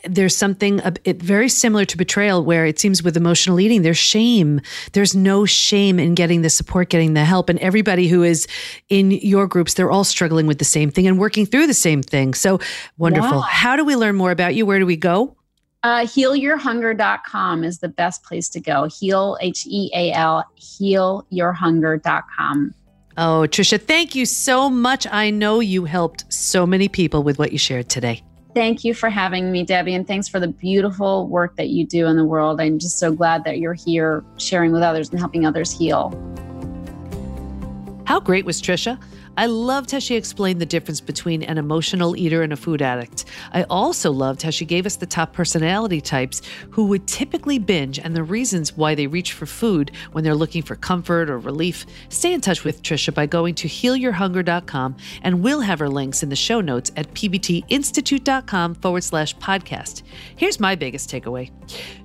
There's 0.05 0.37
something 0.37 0.81
it, 1.05 1.23
very 1.23 1.49
similar 1.49 1.85
to 1.87 1.97
betrayal 1.97 2.45
where 2.45 2.67
it 2.67 2.79
seems 2.79 3.03
with 3.03 3.17
emotional 3.17 3.61
eating, 3.61 3.83
there's 3.83 3.99
shame. 3.99 4.61
There's 4.93 5.15
no 5.15 5.45
shame 5.47 5.99
in 5.99 6.15
getting 6.15 6.43
the 6.43 6.51
support, 6.51 6.91
getting 6.91 7.15
the 7.15 7.25
help. 7.25 7.49
And 7.49 7.59
everybody 7.61 8.09
who 8.09 8.23
is 8.23 8.47
in 8.89 9.11
your 9.11 9.47
groups, 9.47 9.75
they're 9.75 9.91
all 9.91 10.05
struggling 10.05 10.47
with 10.47 10.59
the 10.59 10.65
same 10.65 10.91
thing 10.91 11.07
and 11.07 11.19
working 11.19 11.47
through 11.47 11.67
the 11.67 11.75
same 11.75 12.03
thing. 12.03 12.35
So 12.35 12.61
wonderful. 12.99 13.39
Yeah. 13.39 13.47
How 13.63 13.77
do 13.77 13.85
we 13.85 13.95
learn 13.95 14.17
more 14.17 14.33
about 14.33 14.57
you? 14.57 14.67
Where 14.67 14.81
do 14.81 14.87
we 14.87 14.97
go? 14.97 15.37
Uh, 15.85 16.01
healyourhunger.com 16.01 17.63
is 17.63 17.79
the 17.79 17.89
best 17.89 18.25
place 18.25 18.49
to 18.49 18.61
go. 18.61 18.89
Heal, 18.89 19.39
H 19.41 19.65
E 19.69 19.89
A 19.95 20.11
L, 20.11 20.45
healyourhunger.com. 20.59 22.75
Oh, 23.19 23.47
Tricia, 23.49 23.81
thank 23.81 24.17
you 24.17 24.27
so 24.27 24.69
much. 24.69 25.07
I 25.07 25.31
know 25.31 25.61
you 25.61 25.85
helped 25.85 26.25
so 26.33 26.67
many 26.67 26.89
people 26.89 27.23
with 27.23 27.39
what 27.39 27.53
you 27.53 27.59
shared 27.59 27.89
today. 27.89 28.25
Thank 28.53 28.83
you 28.83 28.95
for 28.95 29.09
having 29.09 29.53
me, 29.53 29.63
Debbie, 29.63 29.95
and 29.95 30.09
thanks 30.09 30.27
for 30.27 30.41
the 30.41 30.49
beautiful 30.49 31.29
work 31.29 31.55
that 31.55 31.69
you 31.69 31.87
do 31.87 32.09
in 32.09 32.17
the 32.17 32.25
world. 32.25 32.61
I'm 32.61 32.81
just 32.81 32.99
so 32.99 33.13
glad 33.13 33.45
that 33.45 33.59
you're 33.59 33.75
here 33.75 34.25
sharing 34.39 34.73
with 34.73 34.83
others 34.83 35.11
and 35.11 35.21
helping 35.21 35.47
others 35.47 35.71
heal. 35.71 36.11
How 38.07 38.19
great 38.19 38.45
was 38.45 38.61
Tricia? 38.61 39.01
I 39.37 39.47
loved 39.47 39.91
how 39.91 39.99
she 39.99 40.15
explained 40.15 40.61
the 40.61 40.67
difference 40.67 41.01
between 41.01 41.43
an 41.43 41.57
emotional 41.57 42.17
eater 42.17 42.43
and 42.43 42.53
a 42.53 42.57
food 42.57 42.83
addict. 42.83 43.25
I 43.53 43.63
also 43.65 44.11
loved 44.11 44.43
how 44.43 44.51
she 44.51 44.67
gave 44.67 44.85
us 44.85 44.97
the 44.97 45.07
top 45.07 45.33
personality 45.33 46.01
types 46.01 46.43
who 46.71 46.87
would 46.87 47.07
typically 47.07 47.59
binge 47.59 47.99
and 47.99 48.15
the 48.15 48.23
reasons 48.23 48.77
why 48.77 48.95
they 48.95 49.07
reach 49.07 49.33
for 49.33 49.47
food 49.47 49.93
when 50.13 50.23
they're 50.23 50.35
looking 50.35 50.63
for 50.63 50.77
comfort 50.77 51.31
or 51.31 51.39
relief. 51.39 51.87
Stay 52.11 52.33
in 52.33 52.41
touch 52.43 52.65
with 52.65 52.83
Tricia 52.83 53.15
by 53.15 53.27
going 53.27 53.55
to 53.57 53.69
healyourhunger.com 53.69 54.97
and 55.23 55.43
we'll 55.43 55.61
have 55.61 55.79
her 55.79 55.89
links 55.89 56.23
in 56.23 56.29
the 56.29 56.37
show 56.37 56.61
notes 56.61 56.93
at 56.97 57.13
pbtinstitute.com 57.15 58.75
forward 58.75 59.05
slash 59.05 59.35
podcast. 59.37 60.03
Here's 60.37 60.61
my 60.61 60.75
biggest 60.75 61.11
takeaway. 61.11 61.51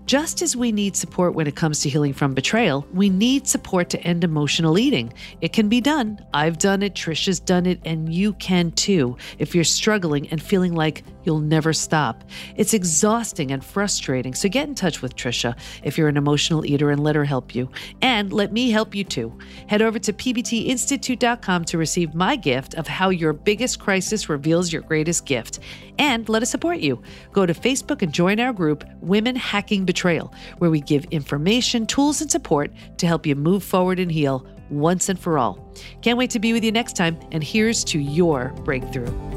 Just 0.06 0.42
as 0.42 0.56
we 0.56 0.72
need 0.72 0.96
support 0.96 1.36
when 1.36 1.48
it 1.48 1.58
comes 1.58 1.82
to 1.82 1.90
healing 1.90 2.14
from 2.14 2.34
betrayal, 2.34 2.88
we 2.94 3.10
need 3.10 3.46
support 3.46 3.90
to 3.90 4.00
end 4.04 4.24
emotional 4.24 4.80
eating. 4.80 5.12
It 5.42 5.52
can 5.52 5.68
be 5.68 5.82
done. 5.82 6.26
I've 6.34 6.58
done 6.58 6.82
it, 6.82 6.96
Tricia's 7.18 7.40
done 7.40 7.66
it, 7.66 7.80
and 7.84 8.14
you 8.14 8.34
can 8.34 8.72
too 8.72 9.18
if 9.40 9.56
you're 9.56 9.64
struggling 9.64 10.28
and 10.30 10.42
feeling 10.42 10.74
like 10.74 11.04
you'll 11.24 11.40
never 11.40 11.74
stop. 11.74 12.24
It's 12.56 12.74
exhausting 12.74 13.52
and 13.52 13.64
frustrating, 13.64 14.34
so 14.34 14.48
get 14.48 14.68
in 14.68 14.76
touch 14.76 15.02
with 15.02 15.16
Tricia 15.16 15.58
if 15.84 15.98
you're 15.98 16.08
an 16.08 16.18
emotional 16.18 16.66
eater 16.66 16.92
and 16.92 17.04
let 17.04 17.16
her 17.16 17.26
help 17.26 17.56
you. 17.56 17.70
And 18.02 18.32
let 18.32 18.54
me 18.54 18.70
help 18.70 18.94
you 18.94 19.04
too. 19.04 19.38
Head 19.68 19.82
over 19.82 20.00
to 20.00 20.14
pbtinstitute.com 20.14 21.66
to 21.66 21.78
receive 21.78 22.14
my 22.14 22.36
gift 22.36 22.76
of 22.76 22.88
how 22.88 23.10
your 23.10 23.34
biggest 23.34 23.80
crisis 23.80 24.30
reveals 24.30 24.72
your 24.72 24.84
greatest 24.84 25.26
gift. 25.26 25.60
And 26.00 26.30
let 26.30 26.44
us 26.44 26.52
support 26.52 26.80
you. 26.80 27.02
Go 27.32 27.46
to 27.46 27.54
Facebook 27.54 28.04
and 28.04 28.14
join 28.14 28.40
our 28.40 28.54
group, 28.54 28.84
Women 29.02 29.36
Hacking 29.36 29.86
Betrayal, 29.86 30.34
where 30.60 30.70
we 30.70 30.82
give 30.82 31.06
information, 31.06 31.88
tools, 31.88 32.22
and 32.22 32.30
support 32.30 32.72
to 32.98 33.08
help 33.08 33.26
you 33.26 33.36
move 33.36 33.64
forward 33.64 34.00
and 34.00 34.12
heal 34.12 34.46
once 34.70 35.10
and 35.10 35.20
for 35.20 35.38
all. 35.38 35.74
Can't 36.02 36.18
wait 36.18 36.30
to 36.32 36.40
be 36.40 36.54
with 36.54 36.64
you 36.64 36.72
next 36.72 36.96
time, 36.96 37.20
and 37.32 37.44
here's 37.44 37.84
to 37.86 38.00
your 38.00 38.50
breakthrough. 38.64 39.37